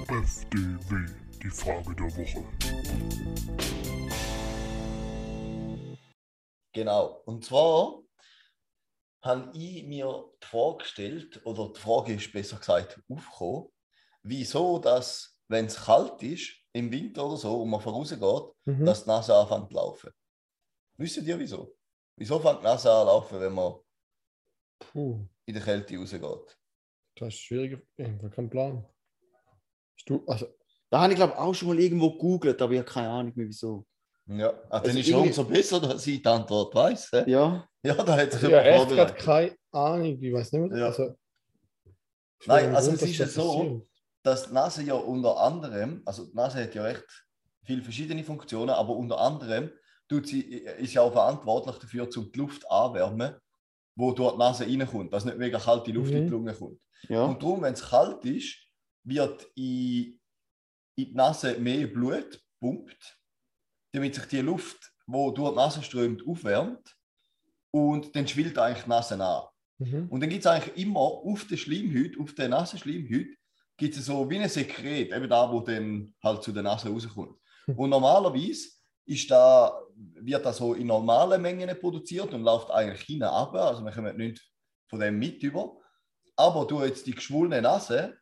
FDW, 0.08 1.12
die 1.42 1.50
Frage 1.50 1.94
der 1.94 2.06
Woche. 2.06 2.44
Genau. 6.72 7.22
Und 7.26 7.44
zwar 7.44 8.02
habe 9.22 9.50
ich 9.56 9.84
mir 9.84 10.24
die 10.42 10.46
Frage 10.46 10.78
gestellt, 10.78 11.40
oder 11.44 11.72
die 11.72 11.80
Frage 11.80 12.14
ist 12.14 12.32
besser 12.32 12.56
gesagt 12.56 13.00
aufgekommen, 13.08 13.68
wieso, 14.22 14.78
dass, 14.78 15.38
wenn 15.48 15.66
es 15.66 15.84
kalt 15.84 16.20
ist, 16.22 16.59
im 16.72 16.90
Winter 16.92 17.26
oder 17.26 17.36
so, 17.36 17.62
und 17.62 17.70
man 17.70 17.80
vorausgeht, 17.80 18.20
Mhm. 18.66 18.84
dass 18.84 19.04
die 19.04 19.08
Nase 19.10 19.34
anfängt 19.34 19.68
zu 19.70 19.74
laufen. 19.74 20.10
Wisst 20.96 21.16
ihr 21.18 21.38
wieso? 21.38 21.76
Wieso 22.16 22.38
fängt 22.38 22.60
die 22.60 22.64
Nase 22.64 22.90
an 22.92 23.00
zu 23.00 23.06
laufen, 23.06 23.40
wenn 23.40 23.52
man 23.54 23.74
Puh, 24.78 25.26
in 25.46 25.54
der 25.54 25.62
Kälte 25.62 25.96
rausgeht? 25.96 26.56
das 27.16 27.28
ist 27.28 27.40
schwierig. 27.40 27.86
Ich 27.96 28.06
habe 28.06 28.30
keinen 28.30 28.50
Plan. 28.50 28.86
Du, 30.06 30.24
also, 30.26 30.46
Da 30.92 31.02
habe 31.02 31.12
ich 31.12 31.16
glaube 31.16 31.38
auch 31.38 31.54
schon 31.54 31.68
mal 31.68 31.78
irgendwo 31.78 32.10
gegoogelt, 32.12 32.60
aber 32.60 32.72
ich 32.72 32.78
habe 32.80 32.90
keine 32.90 33.08
Ahnung 33.10 33.32
mehr 33.36 33.46
wieso. 33.46 33.86
Ja, 34.26 34.48
ah, 34.68 34.80
dann 34.80 34.82
Also 34.82 34.98
ist 34.98 35.04
es 35.06 35.08
irgendwie- 35.08 35.28
umso 35.28 35.44
besser, 35.44 35.80
dass 35.80 36.06
ich 36.06 36.20
die 36.22 36.28
Antwort 36.28 36.74
weiß. 36.74 37.10
hä? 37.12 37.30
Ja. 37.30 37.68
Ja, 37.82 37.94
da 37.94 38.16
hat 38.16 38.32
sich 38.32 38.42
ich 38.42 38.52
habe 38.52 38.64
jemand 38.68 38.90
echt 38.90 38.96
gerade 38.96 39.14
keine 39.14 39.56
Ahnung. 39.72 40.22
Ich 40.22 40.32
weiß 40.32 40.52
nicht 40.52 40.68
mehr. 40.70 40.78
Ja. 40.78 40.86
Also, 40.86 41.14
Nein, 42.46 42.74
also 42.74 42.92
es 42.92 43.02
ist 43.02 43.18
ja 43.18 43.26
so, 43.26 43.58
passiert. 43.58 43.89
Dass 44.22 44.48
die 44.48 44.54
Nase 44.54 44.82
ja 44.82 44.94
unter 44.94 45.38
anderem, 45.38 46.02
also 46.04 46.26
die 46.26 46.36
Nase 46.36 46.62
hat 46.62 46.74
ja 46.74 46.82
recht 46.82 47.26
viele 47.64 47.82
verschiedene 47.82 48.24
Funktionen, 48.24 48.70
aber 48.70 48.96
unter 48.96 49.18
anderem 49.20 49.70
tut 50.08 50.26
sie, 50.26 50.40
ist 50.40 50.94
ja 50.94 51.02
auch 51.02 51.12
verantwortlich 51.12 51.76
dafür, 51.76 52.08
um 52.16 52.32
die 52.32 52.38
Luft 52.38 52.70
anwärmen, 52.70 53.34
wo 53.96 54.12
durch 54.12 54.32
die 54.32 54.38
Nase 54.38 54.64
reinkommt, 54.64 55.12
dass 55.12 55.24
nicht 55.24 55.38
mega 55.38 55.58
kalte 55.58 55.92
Luft 55.92 56.10
in 56.10 56.16
die 56.18 56.24
Mhm. 56.24 56.30
Lunge 56.30 56.54
kommt. 56.54 56.80
Ja. 57.08 57.24
Und 57.24 57.42
darum, 57.42 57.62
wenn 57.62 57.74
es 57.74 57.82
kalt 57.88 58.24
ist, 58.24 58.56
wird 59.04 59.46
in, 59.54 60.20
in 60.96 61.04
die 61.06 61.14
Nase 61.14 61.58
mehr 61.58 61.86
Blut 61.86 62.40
pumpt, 62.60 63.18
damit 63.92 64.14
sich 64.14 64.26
die 64.26 64.40
Luft, 64.40 64.92
die 65.06 65.12
durch 65.34 65.50
die 65.50 65.56
Nase 65.56 65.82
strömt, 65.82 66.26
aufwärmt. 66.26 66.96
Und 67.72 68.14
dann 68.14 68.26
schwillt 68.26 68.58
eigentlich 68.58 68.84
die 68.84 68.90
Nase 68.90 69.22
an. 69.22 69.44
Mhm. 69.78 70.08
Und 70.08 70.20
dann 70.20 70.28
gibt 70.28 70.44
es 70.44 70.50
eigentlich 70.50 70.76
immer 70.76 71.00
auf 71.00 71.46
der 71.46 71.56
Schleimhaut, 71.56 72.18
auf 72.18 72.34
der 72.34 72.48
Nasenschleimhaut, 72.48 73.28
gibt 73.80 73.96
es 73.96 74.04
so 74.04 74.28
wie 74.28 74.38
ein 74.38 74.48
Sekret, 74.48 75.10
eben 75.10 75.28
da, 75.28 75.50
wo 75.50 75.60
dann 75.60 76.12
halt 76.22 76.42
zu 76.42 76.52
der 76.52 76.62
Nase 76.62 76.90
rauskommt. 76.90 77.34
Und 77.66 77.88
normalerweise 77.88 78.68
ist 79.06 79.30
da, 79.30 79.72
wird 79.96 80.44
das 80.44 80.58
so 80.58 80.74
in 80.74 80.86
normalen 80.86 81.40
Mengen 81.40 81.74
produziert 81.80 82.34
und 82.34 82.42
läuft 82.42 82.70
eigentlich 82.70 83.00
hinten 83.00 83.24
ab, 83.24 83.54
also 83.54 83.82
wir 83.82 83.90
kommen 83.90 84.18
nicht 84.18 84.46
von 84.86 85.00
dem 85.00 85.18
mit 85.18 85.42
über. 85.42 85.78
Aber 86.36 86.66
durch 86.66 86.88
jetzt 86.88 87.06
die 87.06 87.14
geschwollene 87.14 87.62
Nase 87.62 88.18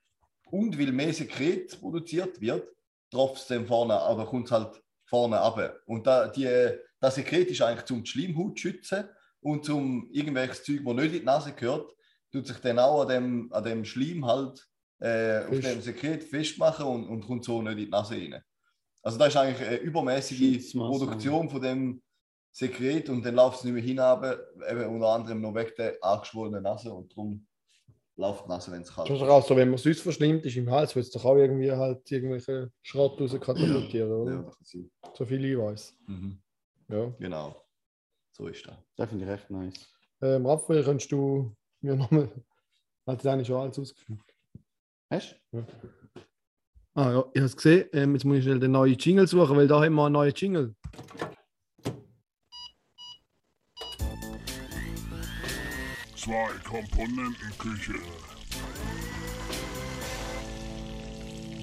und 0.53 0.79
weil 0.79 0.93
mehr 0.93 1.13
Sekret 1.13 1.79
produziert 1.81 2.41
wird, 2.41 2.69
tropft 3.11 3.43
es 3.43 3.47
dann 3.49 3.67
vorne, 3.67 3.95
aber 3.95 4.27
kommt 4.27 4.47
es 4.47 4.53
halt 4.53 4.81
vorne 5.07 5.41
ab. 5.41 5.61
Und 5.87 6.07
da, 6.07 6.29
die, 6.29 6.49
das 7.01 7.17
Sekret 7.17 7.51
ist 7.51 7.63
eigentlich 7.63 7.87
zum 7.87 8.05
die 8.05 8.11
Schleimhaut 8.11 8.61
schützen 8.61 9.09
und 9.41 9.65
zum 9.65 10.09
irgendwelches 10.13 10.63
Zeug, 10.63 10.83
das 10.85 10.95
nicht 10.95 11.15
in 11.15 11.21
die 11.21 11.25
Nase 11.25 11.53
gehört, 11.53 11.91
tut 12.31 12.47
sich 12.47 12.59
dann 12.59 12.79
auch 12.79 13.03
an 13.03 13.09
dem, 13.09 13.53
an 13.53 13.65
dem 13.65 13.85
Schleim 13.85 14.25
halt 14.25 14.69
äh, 15.01 15.45
auf 15.45 15.61
dem 15.61 15.81
Sekret 15.81 16.25
festmachen 16.25 16.87
und, 16.87 17.09
und 17.09 17.27
kommt 17.27 17.45
so 17.45 17.63
nicht 17.63 17.73
in 17.73 17.79
die 17.79 17.89
Nase 17.89 18.15
rein. 18.15 18.43
Also 19.03 19.19
da 19.19 19.27
ist 19.27 19.37
eigentlich 19.37 19.67
eine 19.67 19.77
übermäßige. 19.79 20.73
Produktion 20.73 21.49
von 21.49 21.63
dem 21.63 22.03
Sekret 22.51 23.09
und 23.09 23.25
dann 23.25 23.35
läuft 23.35 23.59
es 23.59 23.65
nicht 23.65 23.75
mehr 23.75 23.83
hinab, 23.83 24.25
eben 24.69 24.87
unter 24.87 25.09
anderem 25.09 25.41
noch 25.41 25.55
weg 25.55 25.77
der 25.77 25.97
angeschwollenen 26.03 26.63
Nase 26.63 26.93
und 26.93 27.13
darum 27.13 27.47
läuft 28.17 28.47
die 28.47 28.49
Nase, 28.49 28.73
wenn 28.73 28.83
es 28.83 28.93
kalt 28.93 29.09
Das 29.09 29.17
ist. 29.17 29.23
ist 29.23 29.29
auch 29.29 29.47
so, 29.47 29.57
wenn 29.57 29.71
man 29.71 29.79
sonst 29.79 30.01
verschlimmt 30.01 30.45
ist 30.45 30.57
im 30.57 30.69
Hals, 30.71 30.97
wird 30.97 31.07
es 31.07 31.13
doch 31.13 31.25
auch 31.25 31.37
irgendwie 31.37 31.71
halt 31.71 32.11
irgendwelche 32.11 32.73
Schrott 32.83 33.21
raus 33.21 33.31
katapultieren, 33.41 34.11
oder? 34.11 34.33
Ja, 34.33 34.43
das 34.43 34.57
kann 34.57 34.65
sein. 34.65 34.91
So 35.15 35.25
viel 35.25 35.45
ich 35.45 35.57
weiß. 35.57 35.97
Mhm. 36.09 36.39
Ja. 36.89 37.13
Genau. 37.21 37.65
So 38.33 38.49
ist 38.49 38.67
das. 38.67 38.75
Das 38.97 39.09
finde 39.09 39.25
ich 39.25 39.31
echt 39.31 39.51
nice. 39.51 39.87
Ähm, 40.21 40.45
Raphael, 40.47 40.83
könntest 40.83 41.13
du 41.13 41.55
mir 41.81 41.95
nochmal. 41.95 42.29
Hat 43.07 43.19
das 43.21 43.27
eigentlich 43.27 43.47
schon 43.47 43.57
alles 43.61 43.79
ausgefüllt? 43.79 44.21
Hast 45.11 45.37
du? 45.53 45.65
Ah 46.95 47.13
ja, 47.13 47.25
ich 47.33 47.41
habe 47.41 47.47
es 47.47 47.57
gesehen. 47.57 47.89
Ähm, 47.95 48.13
jetzt 48.15 48.25
muss 48.25 48.37
ich 48.37 48.45
schnell 48.45 48.61
den 48.61 48.73
neuen 48.73 48.95
Jingle 48.95 49.27
suchen, 49.27 49.57
weil 49.57 49.67
da 49.67 49.83
haben 49.83 49.95
wir 49.95 50.05
einen 50.05 50.13
neuen 50.13 50.35
Jingle. 50.35 50.75
Zwei 56.15 56.51
Komponentenküche. 56.63 57.95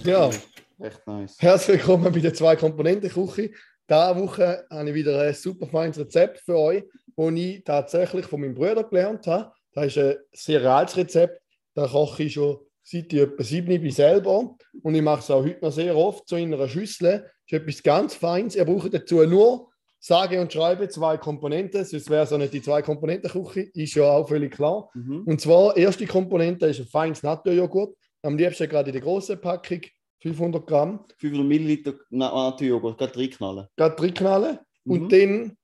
Ja, 0.04 0.32
Echt 0.80 1.06
nice. 1.06 1.36
herzlich 1.40 1.78
willkommen 1.82 2.12
bei 2.12 2.20
der 2.20 2.34
Zwei-Komponenten-Küche. 2.34 3.52
Diese 3.88 4.16
Woche 4.16 4.66
habe 4.72 4.90
ich 4.90 4.96
wieder 4.96 5.22
ein 5.22 5.36
super 5.36 5.68
feines 5.68 6.00
Rezept 6.00 6.40
für 6.40 6.58
euch, 6.58 6.84
das 7.16 7.32
ich 7.34 7.64
tatsächlich 7.64 8.26
von 8.26 8.42
meinem 8.42 8.56
Bruder 8.56 8.84
gelernt 8.84 9.28
habe. 9.28 9.54
Das 9.72 9.86
ist 9.86 9.98
ein 10.00 10.16
Cereals 10.36 10.98
Rezept. 10.98 11.40
Da 11.76 11.88
koche 11.88 12.24
ich 12.24 12.34
schon 12.34 12.58
seit 12.86 13.12
ich 13.12 13.20
etwa 13.20 13.44
sieben 13.44 13.82
bin 13.82 13.92
selber. 13.92 14.56
Und 14.84 14.96
ich 14.96 15.02
mache 15.02 15.20
es 15.20 15.32
auch 15.32 15.44
heute 15.44 15.60
noch 15.62 15.72
sehr 15.72 15.98
oft 15.98 16.28
so 16.30 16.36
in 16.36 16.54
einer 16.54 16.70
Schüssel. 16.70 17.22
Das 17.22 17.32
ist 17.48 17.54
etwas 17.54 17.84
ganz 17.84 18.16
Feines. 18.16 18.56
Ihr 18.56 18.66
braucht 18.66 18.94
dazu 18.94 19.26
nur 19.26 19.72
sage 20.00 20.40
und 20.40 20.54
schreibe 20.54 20.88
zwei 20.88 21.18
Komponenten, 21.18 21.84
sonst 21.84 22.10
wäre 22.12 22.24
es 22.24 22.32
auch 22.32 22.38
nicht 22.38 22.54
die 22.54 22.62
Zwei-Komponenten-Küche. 22.62 23.72
Ist 23.74 23.96
ja 23.96 24.04
auch 24.04 24.28
völlig 24.28 24.54
klar. 24.54 24.90
Mhm. 24.94 25.24
Und 25.26 25.42
zwar, 25.42 25.76
erste 25.76 26.06
Komponente 26.06 26.68
ist 26.68 26.80
ein 26.80 26.86
feines 26.86 27.24
Naturjoghurt. 27.24 27.98
Am 28.22 28.38
liebsten 28.38 28.70
gerade 28.70 28.90
in 28.90 28.94
der 28.94 29.02
großen 29.02 29.42
Packung, 29.42 29.82
500 30.22 30.68
Gramm. 30.68 31.06
500 31.18 31.48
Milliliter 31.48 31.94
Naturjoghurt, 32.12 33.00
gerade 33.00 33.18
reinknallen. 33.18 33.68
Gerade 33.76 34.02
reinknallen. 34.02 34.60
Mhm. 34.84 34.92
Und 34.92 35.12
dann, 35.12 35.58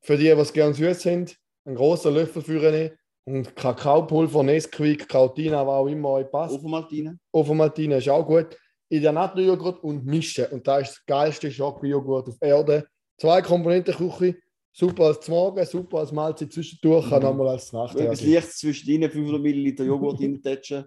für 0.00 0.16
die, 0.16 0.24
die 0.24 0.30
es 0.30 0.52
gerne 0.52 0.72
süß 0.72 1.02
sind, 1.02 1.36
einen 1.66 1.76
großen 1.76 2.14
Löffel 2.14 2.40
führen 2.40 2.92
und 3.28 3.54
Kakaopulver, 3.54 4.42
Nesquik, 4.42 5.06
Krautina, 5.08 5.66
was 5.66 5.74
auch 5.74 5.86
immer 5.86 6.10
euch 6.10 6.30
passt. 6.30 6.54
Ofenmaltine. 6.54 7.18
Ovomaltine 7.32 7.96
ist 7.98 8.08
auch 8.08 8.26
gut. 8.26 8.56
In 8.88 9.02
den 9.02 9.14
Naturjoghurt 9.14 9.82
und 9.84 10.06
mischen. 10.06 10.46
Und 10.46 10.66
das 10.66 10.82
ist 10.82 10.96
das 10.96 11.06
geilste 11.06 11.50
Schokojoghurt 11.50 12.28
auf 12.28 12.36
Erde. 12.40 12.88
Zwei 13.18 13.42
Komponenten 13.42 13.94
Küche. 13.94 14.36
Super 14.72 15.06
als 15.06 15.26
Morgen, 15.28 15.64
super 15.66 15.98
als 15.98 16.12
Mahlzeit 16.12 16.52
zwischendurch, 16.52 17.08
kann 17.10 17.22
Mhm. 17.22 17.28
auch 17.28 17.34
mal 17.34 17.48
als 17.48 17.72
Nacht. 17.72 17.98
Etwas 17.98 18.20
Lichtes 18.22 18.58
zwischen 18.58 18.88
ihnen, 18.90 19.10
500 19.10 19.42
Milliliter 19.42 19.84
Joghurt 19.84 20.20
reintatschen. 20.20 20.84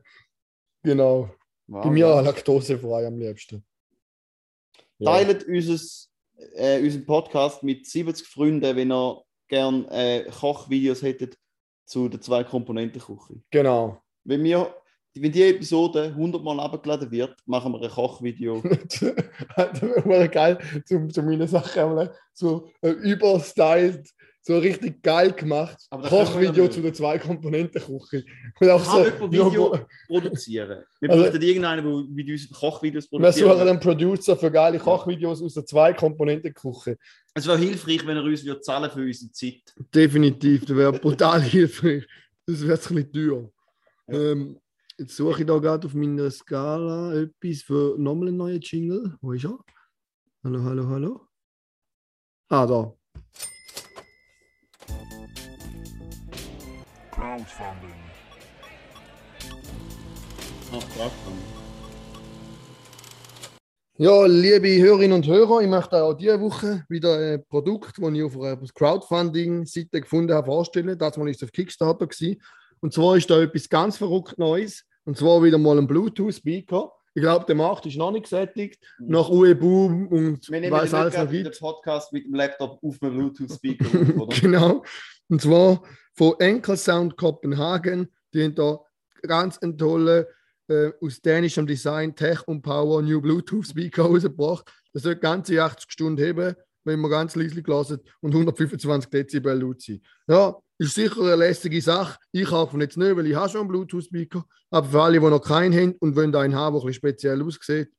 Genau. 0.81 1.29
Wow, 1.67 1.83
Bei 1.83 1.89
mir 1.91 2.07
wow. 2.07 2.25
laktosefrei 2.25 3.05
am 3.05 3.17
liebsten. 3.19 3.63
Ja. 4.97 5.11
Teilt 5.11 5.43
unseres, 5.45 6.09
äh, 6.55 6.81
unseren 6.81 7.05
Podcast 7.05 7.63
mit 7.63 7.85
70 7.85 8.25
Freunden, 8.27 8.75
wenn 8.75 8.91
ihr 8.91 9.21
gerne 9.49 9.87
äh, 9.91 10.23
Kochvideos 10.31 11.01
hättet 11.01 11.37
zu 11.91 12.07
der 12.07 12.21
zwei 12.21 12.43
Komponenten 12.43 13.01
Küche. 13.01 13.41
Genau. 13.51 14.01
Wenn 14.23 14.43
wir, 14.43 14.73
wenn 15.13 15.31
die 15.31 15.43
Episode 15.43 16.05
100 16.05 16.41
Mal 16.41 16.57
abgeladen 16.61 17.11
wird, 17.11 17.35
machen 17.45 17.73
wir 17.73 17.81
ein 17.81 17.89
Kochvideo. 17.89 18.61
das 19.57 19.81
wäre 19.81 20.29
geil, 20.29 20.57
zu, 20.85 21.07
zu 21.09 21.21
meinen 21.21 21.47
Sachen 21.47 21.81
einmal 21.81 22.15
so 22.33 22.69
äh, 22.81 22.91
überstylt, 22.91 24.09
so 24.43 24.57
richtig 24.57 25.03
geil 25.03 25.31
gemacht. 25.33 25.77
Wir 25.91 25.99
Kochvideo 26.09 26.67
zu 26.67 26.81
der 26.81 26.93
Zwei-Komponenten-Küche. 26.93 28.25
Und 28.59 28.69
auch 28.69 28.83
Kann 28.83 29.03
jemand 29.05 29.31
Video 29.31 29.77
produzieren? 30.07 30.83
Wir 30.99 31.09
Also- 31.11 31.23
bräuchten 31.23 31.41
irgendeinen, 31.43 31.85
der 31.85 32.03
mit 32.09 32.29
uns 32.29 32.49
Kochvideos 32.51 33.11
wir 33.11 33.19
produziert. 33.19 33.49
suchen 33.51 33.67
einen 33.67 33.79
Producer 33.79 34.35
für 34.37 34.51
geile 34.51 34.79
Kochvideos 34.79 35.41
aus 35.43 35.53
der 35.53 35.65
Zwei-Komponenten-Küche. 35.65 36.97
Es 37.35 37.47
wäre 37.47 37.57
hilfreich, 37.59 38.05
wenn 38.07 38.17
er 38.17 38.23
uns 38.23 38.43
würde 38.43 38.61
zahlen 38.61 38.89
für 38.89 39.01
unsere 39.01 39.31
Zeit. 39.31 39.61
Definitiv, 39.93 40.65
das 40.65 40.75
wäre 40.75 40.91
brutal 40.93 41.41
hilfreich. 41.41 42.07
Das 42.47 42.61
wäre 42.65 42.73
ein 42.73 42.79
bisschen 42.79 43.11
teuer. 43.13 43.51
Ja. 44.07 44.19
Ähm, 44.31 44.59
jetzt 44.97 45.15
suche 45.15 45.41
ich 45.41 45.47
da 45.47 45.57
gerade 45.59 45.85
auf 45.85 45.93
meiner 45.93 46.31
Skala 46.31 47.13
etwas 47.13 47.61
für 47.61 47.95
nochmal 47.99 48.29
einen 48.29 48.37
neuen 48.37 48.59
Jingle. 48.59 49.15
Wo 49.21 49.33
ist 49.33 49.45
er? 49.45 49.57
Hallo, 50.43 50.63
hallo, 50.63 50.87
hallo. 50.87 51.21
Ah, 52.49 52.65
da. 52.65 52.91
Crowdfunding. 57.31 57.93
Ja, 63.97 64.25
liebe 64.25 64.81
Hörerinnen 64.81 65.13
und 65.15 65.27
Hörer, 65.27 65.61
ich 65.61 65.69
möchte 65.69 66.03
auch 66.03 66.13
diese 66.13 66.41
Woche 66.41 66.83
wieder 66.89 67.17
ein 67.17 67.45
Produkt, 67.47 67.99
das 68.01 68.13
ich 68.13 68.23
auf 68.23 68.37
einer 68.37 68.57
Crowdfunding-Seite 68.75 70.01
gefunden 70.01 70.33
habe, 70.33 70.47
vorstellen. 70.47 70.97
Das 70.97 71.17
war 71.17 71.23
nicht 71.23 71.41
auf 71.41 71.53
Kickstarter. 71.53 72.05
Gewesen. 72.05 72.41
Und 72.81 72.93
zwar 72.93 73.15
ist 73.15 73.29
da 73.29 73.41
etwas 73.41 73.69
ganz 73.69 73.97
verrückt 73.97 74.37
Neues. 74.37 74.83
Und 75.05 75.17
zwar 75.17 75.41
wieder 75.41 75.57
mal 75.57 75.77
ein 75.77 75.87
Bluetooth-Speaker. 75.87 76.91
Ich 77.13 77.21
glaube, 77.21 77.45
der 77.45 77.55
Markt 77.55 77.85
ist 77.85 77.95
noch 77.95 78.11
nicht 78.11 78.23
gesättigt. 78.23 78.83
Nach 78.99 79.29
UE 79.29 79.55
Boom 79.55 80.07
und 80.07 80.49
Wir 80.49 80.59
nehmen 80.59 80.73
weiß 80.73 80.91
nicht 80.91 80.93
alles 80.95 81.13
noch 81.13 81.19
gerade 81.21 81.31
den 81.31 81.43
gibt. 81.45 81.59
Podcast 81.61 82.11
mit 82.11 82.25
dem 82.25 82.35
Laptop 82.35 82.83
auf 82.83 82.99
dem 82.99 83.13
Bluetooth-Speaker 83.13 84.27
genau. 84.41 84.83
Und 85.29 85.41
zwar 85.41 85.81
von 86.13 86.39
Enkel 86.39 86.77
Sound 86.77 87.17
Kopenhagen. 87.17 88.07
Die 88.33 88.43
haben 88.43 88.55
da 88.55 88.79
ganz 89.23 89.57
einen 89.59 89.77
tollen, 89.77 90.25
äh, 90.67 90.91
aus 91.01 91.21
dänischem 91.21 91.67
Design 91.67 92.15
Tech 92.15 92.47
und 92.47 92.61
Power 92.61 93.01
New 93.01 93.21
Bluetooth 93.21 93.67
Speaker 93.67 94.03
rausgebracht. 94.03 94.71
Das 94.93 95.03
soll 95.03 95.15
ganze 95.15 95.61
80 95.61 95.91
Stunden 95.91 96.21
heben, 96.23 96.55
wenn 96.83 96.99
man 96.99 97.11
ganz 97.11 97.35
leise 97.35 97.61
gelassen 97.61 97.99
und 98.21 98.33
125 98.33 99.09
Dezibel 99.09 99.59
laut 99.59 99.81
sein. 99.81 100.01
Ja, 100.27 100.55
ist 100.77 100.95
sicher 100.95 101.21
eine 101.21 101.35
lästige 101.35 101.81
Sache. 101.81 102.17
Ich 102.31 102.45
kaufe 102.47 102.75
ihn 102.75 102.81
jetzt 102.81 102.97
nicht, 102.97 103.15
weil 103.15 103.27
ich 103.27 103.35
habe 103.35 103.49
schon 103.49 103.61
einen 103.61 103.69
Bluetooth 103.69 104.03
Speaker. 104.05 104.43
Aber 104.71 104.87
für 104.87 105.01
alle, 105.01 105.19
die 105.19 105.25
noch 105.25 105.41
keinen 105.41 105.73
haben 105.73 105.95
und 105.99 106.15
wollen 106.15 106.33
einen 106.35 106.55
haben, 106.55 106.73
der 106.73 106.81
ein 106.81 106.87
bisschen 106.87 106.93
speziell 106.93 107.41
aussieht, 107.43 107.89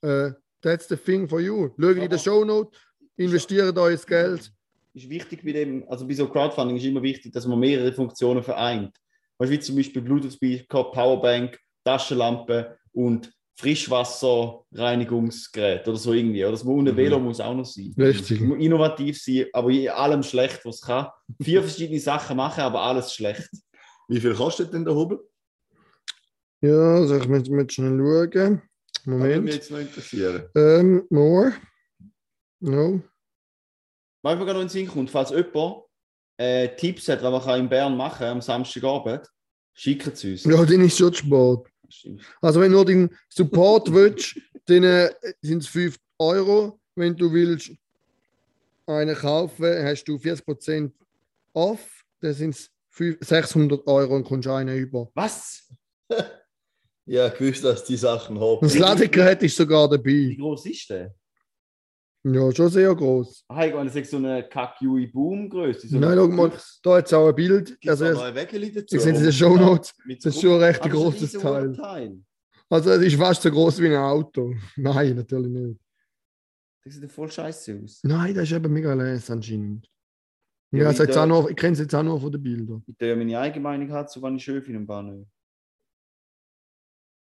äh, 0.00 0.30
that's 0.62 0.88
the 0.88 0.96
thing 0.96 1.28
for 1.28 1.40
you. 1.40 1.68
Schaut 1.78 1.90
in 1.90 1.96
der 1.96 2.04
Aber- 2.04 2.18
Shownote, 2.18 2.76
investiert 3.16 3.76
euer 3.76 3.96
Geld. 3.96 4.50
Ist 4.94 5.08
wichtig 5.10 5.44
bei 5.44 5.52
dem, 5.52 5.84
also 5.88 6.06
bei 6.06 6.14
so 6.14 6.28
Crowdfunding 6.28 6.76
ist 6.76 6.84
immer 6.84 7.02
wichtig, 7.02 7.32
dass 7.32 7.46
man 7.46 7.58
mehrere 7.58 7.92
Funktionen 7.92 8.42
vereint. 8.42 8.96
Weißt 9.38 9.50
du, 9.50 9.54
wie 9.56 9.60
zum 9.60 9.76
Beispiel 9.76 10.02
Bluetooth-Speaker, 10.02 10.84
Powerbank, 10.92 11.58
Taschenlampe 11.84 12.78
und 12.92 13.32
Frischwasserreinigungsgerät 13.56 15.86
oder 15.88 15.96
so 15.96 16.12
irgendwie. 16.12 16.42
Oder 16.44 16.52
das 16.52 16.64
ohne 16.66 16.92
Mhm. 16.92 16.96
Velo 16.96 17.18
muss 17.20 17.40
auch 17.40 17.54
noch 17.54 17.64
sein. 17.64 17.94
Richtig. 17.96 18.40
Es 18.40 18.46
muss 18.46 18.58
innovativ 18.58 19.20
sein, 19.20 19.46
aber 19.52 19.70
in 19.70 19.88
allem 19.88 20.22
schlecht, 20.22 20.64
was 20.64 20.76
es 20.76 20.82
kann. 20.82 21.06
Vier 21.42 21.62
verschiedene 21.62 22.00
Sachen 22.00 22.36
machen, 22.36 22.60
aber 22.62 22.82
alles 22.82 23.12
schlecht. 23.14 23.48
Wie 24.08 24.20
viel 24.20 24.34
kostet 24.34 24.72
denn 24.72 24.84
der 24.84 24.94
Hobel? 24.94 25.18
Ja, 26.60 26.94
also 26.96 27.16
ich 27.16 27.28
muss 27.28 27.48
mit 27.48 27.72
schnell 27.72 27.98
schauen. 28.32 28.62
Das 28.94 29.06
würde 29.06 29.18
mich 29.26 29.36
Moment. 29.36 29.54
jetzt 29.54 29.70
noch 29.70 29.78
interessieren. 29.78 30.44
Ähm, 30.56 31.04
more. 31.10 31.52
No. 32.60 33.02
Was 34.24 34.38
mir 34.38 34.46
gerade 34.46 34.54
noch 34.54 34.62
in 34.62 34.68
den 34.68 34.70
Sinn 34.70 34.88
kommt, 34.88 35.10
falls 35.10 35.28
jemand 35.28 35.82
äh, 36.38 36.74
Tipps 36.76 37.06
hat, 37.08 37.22
was 37.22 37.44
man 37.44 37.60
in 37.60 37.68
Bern 37.68 37.94
machen 37.94 38.18
kann 38.20 38.28
am 38.28 38.40
Samstagabend, 38.40 39.28
schickt 39.74 40.06
es 40.06 40.24
uns. 40.24 40.44
Ja, 40.44 40.64
dann 40.64 40.80
ist 40.80 40.96
schon. 40.96 41.12
Stimmt. 41.90 42.22
Also 42.40 42.58
wenn 42.62 42.72
du 42.72 42.82
den 42.84 43.10
Support 43.28 43.92
willst, 43.92 44.40
dann 44.64 44.82
äh, 44.82 45.10
sind 45.42 45.58
es 45.62 45.68
5 45.68 45.98
Euro. 46.18 46.80
Wenn 46.94 47.14
du 47.14 47.30
willst 47.30 47.72
einen 48.86 49.14
kaufen, 49.14 49.84
hast 49.84 50.04
du 50.04 50.16
40% 50.16 50.90
off. 51.52 52.02
Dann 52.20 52.32
sind 52.32 52.54
es 52.54 52.70
600 53.20 53.86
Euro 53.86 54.16
und 54.16 54.24
kommst 54.24 54.48
einen 54.48 54.74
über. 54.78 55.10
Was? 55.14 55.68
Ja, 57.06 57.28
gewusst, 57.28 57.62
dass 57.62 57.84
die 57.84 57.98
Sachen 57.98 58.38
Und 58.38 58.42
haben. 58.42 58.60
das 58.62 58.78
Ladegerät 58.78 59.42
ist 59.42 59.58
sogar 59.58 59.90
Wie 59.90 59.96
dabei. 60.30 60.36
groß 60.40 60.64
ist 60.64 60.88
der? 60.88 61.14
Ja, 62.26 62.50
schon 62.54 62.70
sehr 62.70 62.94
groß. 62.94 63.44
Ah, 63.48 63.66
ich 63.66 63.74
meine, 63.74 63.84
das 63.86 63.96
ist 63.96 64.10
so 64.10 64.16
eine 64.16 64.48
Kack-Yui 64.48 65.08
Boom-Größe. 65.08 65.88
So 65.88 65.98
Nein, 65.98 66.16
schau 66.16 66.28
mal, 66.28 66.52
da 66.82 66.96
hat 66.96 67.06
es 67.06 67.12
auch 67.12 67.28
ein 67.28 67.34
Bild. 67.34 67.66
Gibt 67.78 67.84
es 67.84 68.00
Also, 68.00 68.18
noch 68.18 68.26
ein 68.26 68.34
Wägeli 68.34 68.72
dazu? 68.72 68.98
seht 68.98 69.12
es 69.14 69.18
in 69.18 69.24
den 69.24 69.32
Show 69.32 69.56
Notes. 69.56 69.94
Das 70.22 70.34
ist 70.34 70.40
schon 70.40 70.52
ein 70.52 70.62
recht 70.62 70.86
ist 70.86 70.92
großes 70.92 71.32
Teil. 71.32 71.76
Teil. 71.76 72.18
Also, 72.70 72.90
es 72.92 73.02
ist 73.02 73.16
fast 73.16 73.42
so 73.42 73.50
groß 73.50 73.78
wie 73.82 73.88
ein 73.88 73.96
Auto. 73.96 74.54
Nein, 74.76 75.16
natürlich 75.16 75.50
nicht. 75.50 75.78
Das 76.82 76.94
sieht 76.94 77.02
ja 77.02 77.08
voll 77.08 77.30
scheiße 77.30 77.80
aus. 77.84 78.00
Nein, 78.02 78.34
das 78.34 78.44
ist 78.44 78.52
eben 78.52 78.72
mega 78.72 78.94
les 78.94 79.30
anscheinend. 79.30 79.86
Ja, 80.72 81.26
noch, 81.26 81.48
ich 81.50 81.56
kenne 81.56 81.74
es 81.74 81.78
jetzt 81.78 81.94
auch 81.94 82.02
noch 82.02 82.20
von 82.20 82.32
den 82.32 82.42
Bildern. 82.42 82.82
Ich 82.86 82.96
tue 82.96 83.08
ja 83.08 83.16
meine 83.16 83.38
eigene 83.38 83.62
Meinung 83.62 83.92
hat, 83.92 84.10
so 84.10 84.20
wann 84.22 84.36
ich 84.36 84.44
schön 84.44 84.62
finde 84.62 84.80
im 84.80 84.86
Bahnhof. 84.86 85.26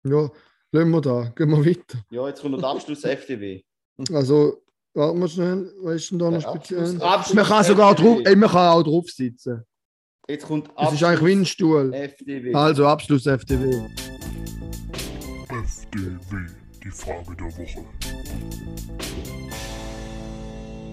Ja, 0.04 0.30
lassen 0.72 0.90
wir 0.90 1.00
da. 1.00 1.32
Gehen 1.34 1.50
wir 1.50 1.64
weiter. 1.64 2.04
Ja, 2.10 2.28
jetzt 2.28 2.42
kommt 2.42 2.52
noch 2.52 2.60
der 2.60 2.68
Abschluss 2.68 3.02
FDW. 3.04 3.62
Also, 4.12 4.62
warten 4.94 5.20
wir 5.20 5.28
schnell. 5.28 5.72
Was 5.82 5.94
ist 5.96 6.10
denn 6.10 6.18
da 6.18 6.30
noch 6.30 6.40
speziell? 6.40 6.80
Abschluss- 6.80 7.00
Abschluss 7.02 7.34
Man 7.34 7.44
kann 7.46 7.64
sogar 7.64 7.94
drauf, 7.94 8.18
ey, 8.24 8.36
man 8.36 8.50
kann 8.50 8.68
auch 8.68 8.82
drauf 8.82 9.06
sitzen. 9.08 9.64
Jetzt 10.28 10.46
kommt 10.46 10.70
Das 10.76 10.92
ist 10.92 11.02
eigentlich 11.02 11.24
wie 11.24 11.32
ein 11.40 11.44
Stuhl. 11.46 11.92
FDW. 11.92 12.54
Also, 12.54 12.86
Abschluss 12.86 13.26
FDW. 13.26 13.84
FDW, 15.48 16.46
die 16.84 16.90
Frage 16.90 17.36
der 17.36 17.46
Woche. 17.46 17.84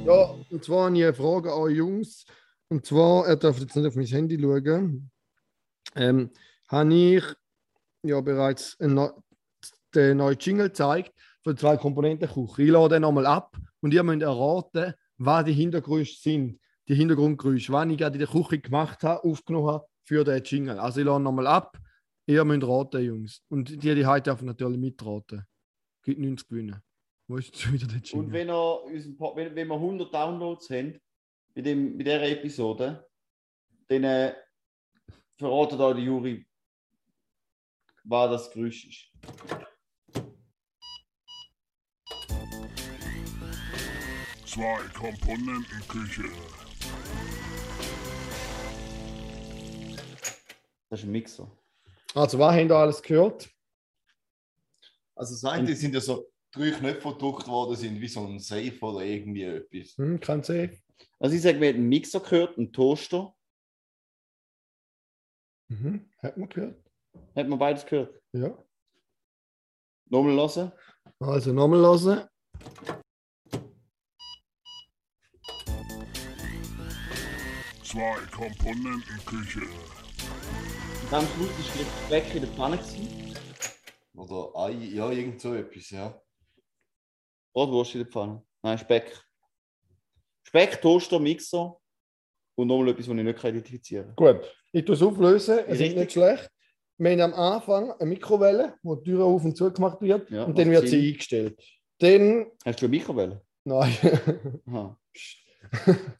Ja, 0.06 0.36
und 0.50 0.64
zwar 0.64 0.86
habe 0.86 0.98
ich 0.98 1.04
eine 1.04 1.14
Frage 1.14 1.52
an 1.54 1.70
Jungs. 1.72 2.26
Und 2.70 2.86
zwar, 2.86 3.28
er 3.28 3.36
darf 3.36 3.60
jetzt 3.60 3.76
nicht 3.76 3.86
auf 3.86 3.96
mein 3.96 4.06
Handy 4.06 4.40
schauen. 4.40 5.12
Ähm, 5.96 6.32
habe 6.70 6.94
ich 6.94 7.24
ja 8.04 8.20
bereits 8.22 8.78
einen 8.80 9.10
den 9.96 10.18
neuen 10.18 10.38
Jingle 10.40 10.68
gezeigt 10.70 11.14
von 11.48 11.56
der 11.56 11.62
zwei 11.62 11.78
Komponenten 11.78 12.28
Küche. 12.28 12.64
Ich 12.64 12.70
lade 12.70 13.00
nochmal 13.00 13.26
ab 13.26 13.56
und 13.80 13.94
ihr 13.94 14.04
müsst 14.04 14.22
erraten, 14.22 14.94
was 15.18 15.46
die 15.46 15.54
Hintergründe 15.54 16.04
sind. 16.12 16.60
Die 16.90 16.96
Hintergrundgeräusche, 16.96 17.72
was 17.72 17.88
ich 17.88 17.98
gerade 17.98 18.16
in 18.16 18.20
der 18.20 18.28
Küche 18.28 18.60
gemacht 18.60 19.02
habe, 19.04 19.24
aufgenommen 19.24 19.68
habe 19.68 19.88
für 20.04 20.26
den 20.26 20.44
Jingle. 20.44 20.78
Also 20.78 21.00
ich 21.00 21.06
lade 21.06 21.24
nochmal 21.24 21.48
ab. 21.48 21.78
Ihr 22.26 22.44
müsst 22.44 22.68
raten, 22.68 23.02
Jungs. 23.02 23.42
Und 23.48 23.82
die, 23.82 23.96
die 23.96 24.06
heute 24.06 24.30
dürfen 24.30 24.46
natürlich 24.48 24.78
mitraten. 24.78 25.46
Gibt 26.04 26.20
90 26.20 26.50
gewinnen. 26.50 26.82
Wo 27.30 27.38
ist 27.38 27.48
jetzt 27.48 27.72
wieder 27.72 27.88
der 27.88 28.00
Jingle? 28.02 28.26
Und 28.26 28.34
wenn, 28.34 29.16
Pod- 29.18 29.36
wenn, 29.38 29.56
wenn 29.56 29.68
wir 29.70 29.76
100 29.76 30.14
Downloads 30.14 30.70
haben, 30.70 31.00
bei, 31.56 31.62
dem, 31.62 31.98
bei 31.98 32.04
dieser 32.04 32.24
Episode, 32.24 33.08
dann 33.88 34.04
äh, 34.04 34.34
verratet 35.38 35.80
euch 35.80 35.96
der 35.96 36.04
Juri, 36.04 36.46
was 38.04 38.32
das 38.32 38.52
Geräusch 38.52 38.86
ist. 38.86 39.67
Zwei 44.48 44.80
Komponentenküche. 44.94 46.24
Das 50.90 51.02
ist 51.02 51.06
ein 51.06 51.12
Mixer. 51.12 51.52
Also, 52.16 52.40
was 52.40 52.56
habt 52.56 52.70
ihr 52.70 52.76
alles 52.76 53.02
gehört? 53.02 53.50
Also 55.16 55.34
das 55.34 55.44
eine 55.44 55.76
sind 55.76 55.94
ja 55.94 56.00
so 56.00 56.32
drei 56.52 56.72
Knöpfe, 56.72 57.10
gedruckt 57.10 57.48
worden 57.48 57.76
sind, 57.76 58.00
wie 58.00 58.08
so 58.08 58.26
ein 58.26 58.40
Safe 58.40 58.80
oder 58.80 59.02
irgendwie 59.02 59.44
etwas. 59.44 59.98
Hm, 59.98 60.20
kann 60.22 60.44
sehen. 60.44 60.82
Also 61.20 61.36
ich 61.36 61.42
sage, 61.42 61.60
wir 61.60 61.68
haben 61.68 61.76
einen 61.78 61.90
Mixer 61.90 62.22
gehört, 62.22 62.58
einen 62.58 62.72
Toaster. 62.72 63.36
Mhm. 65.68 66.10
Hat 66.20 66.38
man 66.38 66.48
gehört? 66.48 66.82
Hat 67.36 67.48
man 67.50 67.60
beides 67.60 67.86
gehört? 67.86 68.22
Ja. 68.32 68.58
Nochmal 70.06 70.36
hören. 70.36 70.72
Also 71.20 71.52
nochmal 71.52 71.82
hören. 71.82 72.30
Zwei 77.88 78.18
Komponentenküche. 78.36 79.62
Und 79.62 81.14
am 81.14 81.26
Schluss 81.26 81.50
ist 81.58 81.70
vielleicht 81.70 82.12
weg 82.12 82.36
in 82.36 82.42
der 82.42 82.52
Pfanne 82.52 82.78
gewesen. 82.78 83.34
Oder 84.14 84.52
Ei, 84.60 84.72
ja, 84.72 85.10
irgend 85.10 85.40
so 85.40 85.54
etwas, 85.54 85.90
ja. 85.92 86.22
Oder 87.54 87.72
Wurst 87.72 87.96
in 87.96 88.02
der 88.02 88.12
Pfanne. 88.12 88.44
Nein, 88.62 88.78
Speck. 88.78 89.18
Speck, 90.44 90.82
Toaster, 90.82 91.18
Mixer. 91.18 91.78
Und 92.56 92.68
nochmal 92.68 92.90
etwas, 92.90 93.08
was 93.08 93.16
ich 93.16 93.24
nicht 93.24 93.44
identifizieren 93.46 94.14
kann. 94.18 94.36
Gut, 94.36 94.58
ich 94.74 94.84
tue 94.84 94.96
es 94.96 95.02
auflösen. 95.02 95.60
Es 95.66 95.80
ist 95.80 95.96
nicht 95.96 96.12
schlecht. 96.12 96.52
Wir 96.98 97.12
haben 97.12 97.22
am 97.22 97.34
Anfang 97.36 97.92
eine 97.92 98.10
Mikrowelle, 98.10 98.76
wo 98.84 98.96
die 98.96 99.12
Tür 99.12 99.24
auf 99.24 99.46
und 99.46 99.56
zu 99.56 99.72
gemacht 99.72 100.02
wird. 100.02 100.30
Ja, 100.30 100.44
und 100.44 100.58
dann 100.58 100.70
wird 100.70 100.90
Sinn. 100.90 101.00
sie 101.00 101.08
eingestellt. 101.12 101.64
Dann. 102.00 102.52
Hast 102.66 102.82
du 102.82 102.88
eine 102.88 102.98
Mikrowelle? 102.98 103.46
Nein. 103.64 103.96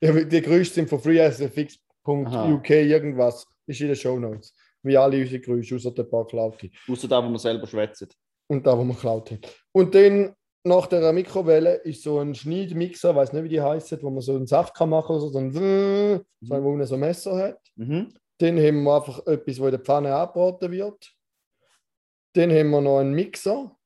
Ja, 0.00 0.12
die 0.12 0.40
Geräusche 0.40 0.72
sind 0.72 0.88
von 0.88 1.00
freeasfx.uk 1.00 2.70
irgendwas. 2.70 3.46
Ist 3.66 3.80
in 3.80 3.88
den 3.88 3.96
Show 3.96 4.18
Notes. 4.18 4.54
Wie 4.82 4.96
alle 4.96 5.20
unsere 5.20 5.40
Geräusche, 5.40 5.76
außer 5.76 5.92
der 5.92 6.04
paar 6.04 6.26
Klaute. 6.26 6.70
Außer 6.88 7.06
da, 7.06 7.22
wo 7.22 7.28
man 7.28 7.38
selber 7.38 7.66
schwätzt. 7.66 8.16
Und 8.48 8.66
da, 8.66 8.76
wo 8.76 8.82
man 8.82 8.96
geklaut 8.96 9.30
hat. 9.30 9.54
Und 9.72 9.94
dann 9.94 10.34
nach 10.64 10.86
der 10.86 11.12
Mikrowelle 11.12 11.76
ist 11.76 12.02
so 12.02 12.18
ein 12.18 12.34
Schneidmixer, 12.34 13.14
weiß 13.14 13.32
nicht, 13.32 13.44
wie 13.44 13.48
die 13.48 13.60
heißt, 13.60 14.02
wo 14.02 14.10
man 14.10 14.20
so 14.20 14.34
einen 14.34 14.46
Saft 14.46 14.74
kann 14.74 14.90
machen 14.90 15.16
oder 15.16 15.20
so, 15.20 15.28
so 15.30 15.38
ein, 15.38 15.52
so 15.52 16.54
ein 16.54 16.64
wo 16.64 16.74
man 16.74 16.86
so 16.86 16.94
ein 16.94 17.00
Messer 17.00 17.36
hat. 17.36 17.60
Mhm. 17.76 18.12
Dann 18.38 18.58
haben 18.58 18.82
wir 18.82 18.96
einfach 18.96 19.26
etwas, 19.26 19.60
wo 19.60 19.66
in 19.66 19.70
der 19.70 19.80
Pfanne 19.80 20.14
angebraten 20.14 20.70
wird. 20.72 21.12
Dann 22.34 22.50
haben 22.50 22.70
wir 22.70 22.80
noch 22.80 22.98
einen 22.98 23.14
Mixer. 23.14 23.76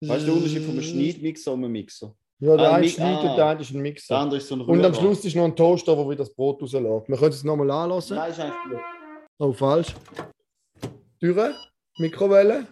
Weißt 0.00 0.22
du 0.22 0.26
den 0.26 0.36
Unterschied 0.36 0.62
von 0.62 0.74
einem 0.74 0.82
Schneidmixer 0.82 1.52
und 1.52 1.64
einem 1.64 1.72
Mixer? 1.72 2.16
Ja, 2.40 2.56
der 2.56 2.70
Ah, 2.70 2.74
eine 2.74 2.88
schneidet, 2.88 3.30
ah. 3.30 3.36
der 3.36 3.46
andere 3.46 3.62
ist 3.62 3.70
ein 3.70 3.74
Der 3.74 3.82
Mixer. 3.82 4.16
andere 4.18 4.38
ist 4.38 4.48
so 4.48 4.54
ein 4.56 4.60
Und 4.62 4.84
am. 4.84 4.94
Schluss 4.94 5.24
ist 5.24 5.36
noch 5.36 5.44
ein 5.44 5.54
Toaster, 5.56 5.96
wo 5.96 6.04
wieder 6.10 6.24
das 6.24 6.34
Brot 6.34 6.60
rauslässt. 6.60 7.08
Wir 7.08 7.16
können 7.16 7.30
es 7.30 7.44
nochmal 7.44 7.70
anlassen. 7.70 8.16
Nein, 8.16 8.30
ist 8.30 8.40
eigentlich 8.40 8.54
blöd. 8.68 8.80
Oh, 9.38 9.52
falsch. 9.52 9.94
Türe, 11.20 11.54
Mikrowelle, 11.98 12.66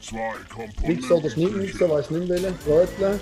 Zwei 0.00 0.32
Mixer 0.86 1.16
oder 1.16 1.30
Schneidmixer, 1.30 1.88
Komponentenküche. 1.88 1.88
weiß 1.90 2.10
nicht 2.10 2.28
welchen. 2.28 2.54
Rötle. 2.66 3.20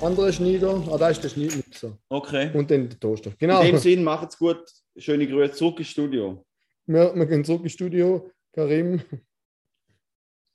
Andere 0.00 0.32
Schneider. 0.32 0.82
Ah, 0.90 0.98
da 0.98 1.08
ist 1.08 1.22
der 1.24 1.28
Schneidmixer. 1.30 1.96
Okay. 2.08 2.50
Und 2.54 2.70
dann 2.70 2.88
der 2.88 3.00
Toaster. 3.00 3.32
Genau. 3.38 3.60
In 3.62 3.68
dem 3.68 3.78
Sinn, 3.78 4.04
macht's 4.04 4.38
gut. 4.38 4.62
Schöne 4.96 5.26
Grüße 5.26 5.52
zurück 5.54 5.78
ins 5.78 5.88
Studio. 5.88 6.44
Wir, 6.86 7.14
wir 7.14 7.26
gehen 7.26 7.44
zurück 7.44 7.62
ins 7.64 7.72
Studio. 7.72 8.30
Karim, 8.52 9.00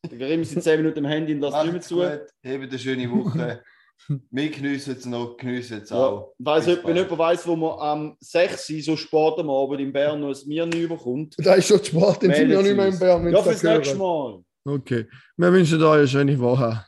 Der 0.09 0.17
Karim 0.19 0.41
ist 0.41 0.53
in 0.53 0.61
10 0.61 0.81
Minuten 0.81 0.99
am 1.05 1.11
Handy 1.11 1.33
und 1.33 1.41
lasst 1.41 1.63
nicht 1.63 1.71
mehr 1.73 1.81
zu. 1.81 1.95
gut, 1.95 2.05
habt 2.05 2.29
eine 2.45 2.79
schöne 2.79 3.11
Woche. 3.11 3.61
Wir 4.29 4.49
geniessen 4.51 4.95
es 4.95 5.05
noch, 5.07 5.35
geniessen 5.37 5.81
es 5.81 5.89
Ja. 5.89 5.95
auch. 5.97 6.33
Weiss, 6.37 6.67
wenn 6.67 6.81
bald. 6.83 6.95
jemand 6.95 7.17
weiss, 7.17 7.47
wo 7.47 7.55
man 7.55 7.79
am 7.79 8.15
6 8.19 8.69
Uhr 8.69 8.81
so 8.83 8.95
spät 8.95 9.33
am 9.39 9.49
Abend 9.49 9.81
in 9.81 9.91
Bern 9.91 10.21
noch 10.21 10.29
ein 10.29 10.47
Bier 10.47 10.65
nicht 10.67 10.77
überkommt. 10.83 11.35
da 11.39 11.55
ist 11.55 11.67
schon 11.67 11.83
Sport, 11.83 12.21
dann 12.23 12.33
sind 12.33 12.47
wir 12.49 12.57
noch 12.57 12.63
nicht 12.63 12.75
mehr 12.77 12.87
in 12.87 12.99
Bern. 12.99 13.25
Ja, 13.25 13.31
das 13.31 13.43
fürs 13.43 13.63
nächste. 13.63 13.95
Mal. 13.97 14.39
Okay. 14.65 15.07
Wir 15.35 15.51
wünschen 15.51 15.81
euch 15.81 15.97
eine 15.97 16.07
schöne 16.07 16.39
Woche. 16.39 16.85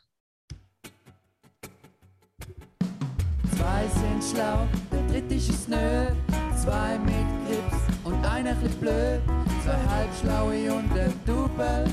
Zwei 3.58 3.88
sind 3.88 4.24
schlau, 4.38 4.68
der 4.92 5.08
dritte 5.12 5.34
ist 5.36 5.50
es 5.50 5.68
nö. 5.68 5.76
Zwei 6.56 7.00
mit 7.00 7.26
Grips 7.48 7.84
und 8.06 8.24
einer 8.26 8.54
chli 8.62 8.70
blöd. 8.80 9.22
Zwei 9.64 9.78
halbschlaue 9.90 10.74
und 10.74 10.92
ein 10.98 11.14
Double. 11.26 11.86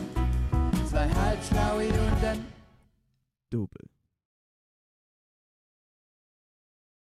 Zwei 0.88 1.08
halbschlaue 1.08 1.88
und 1.88 2.24
ein 2.24 2.46
Double. 3.50 3.95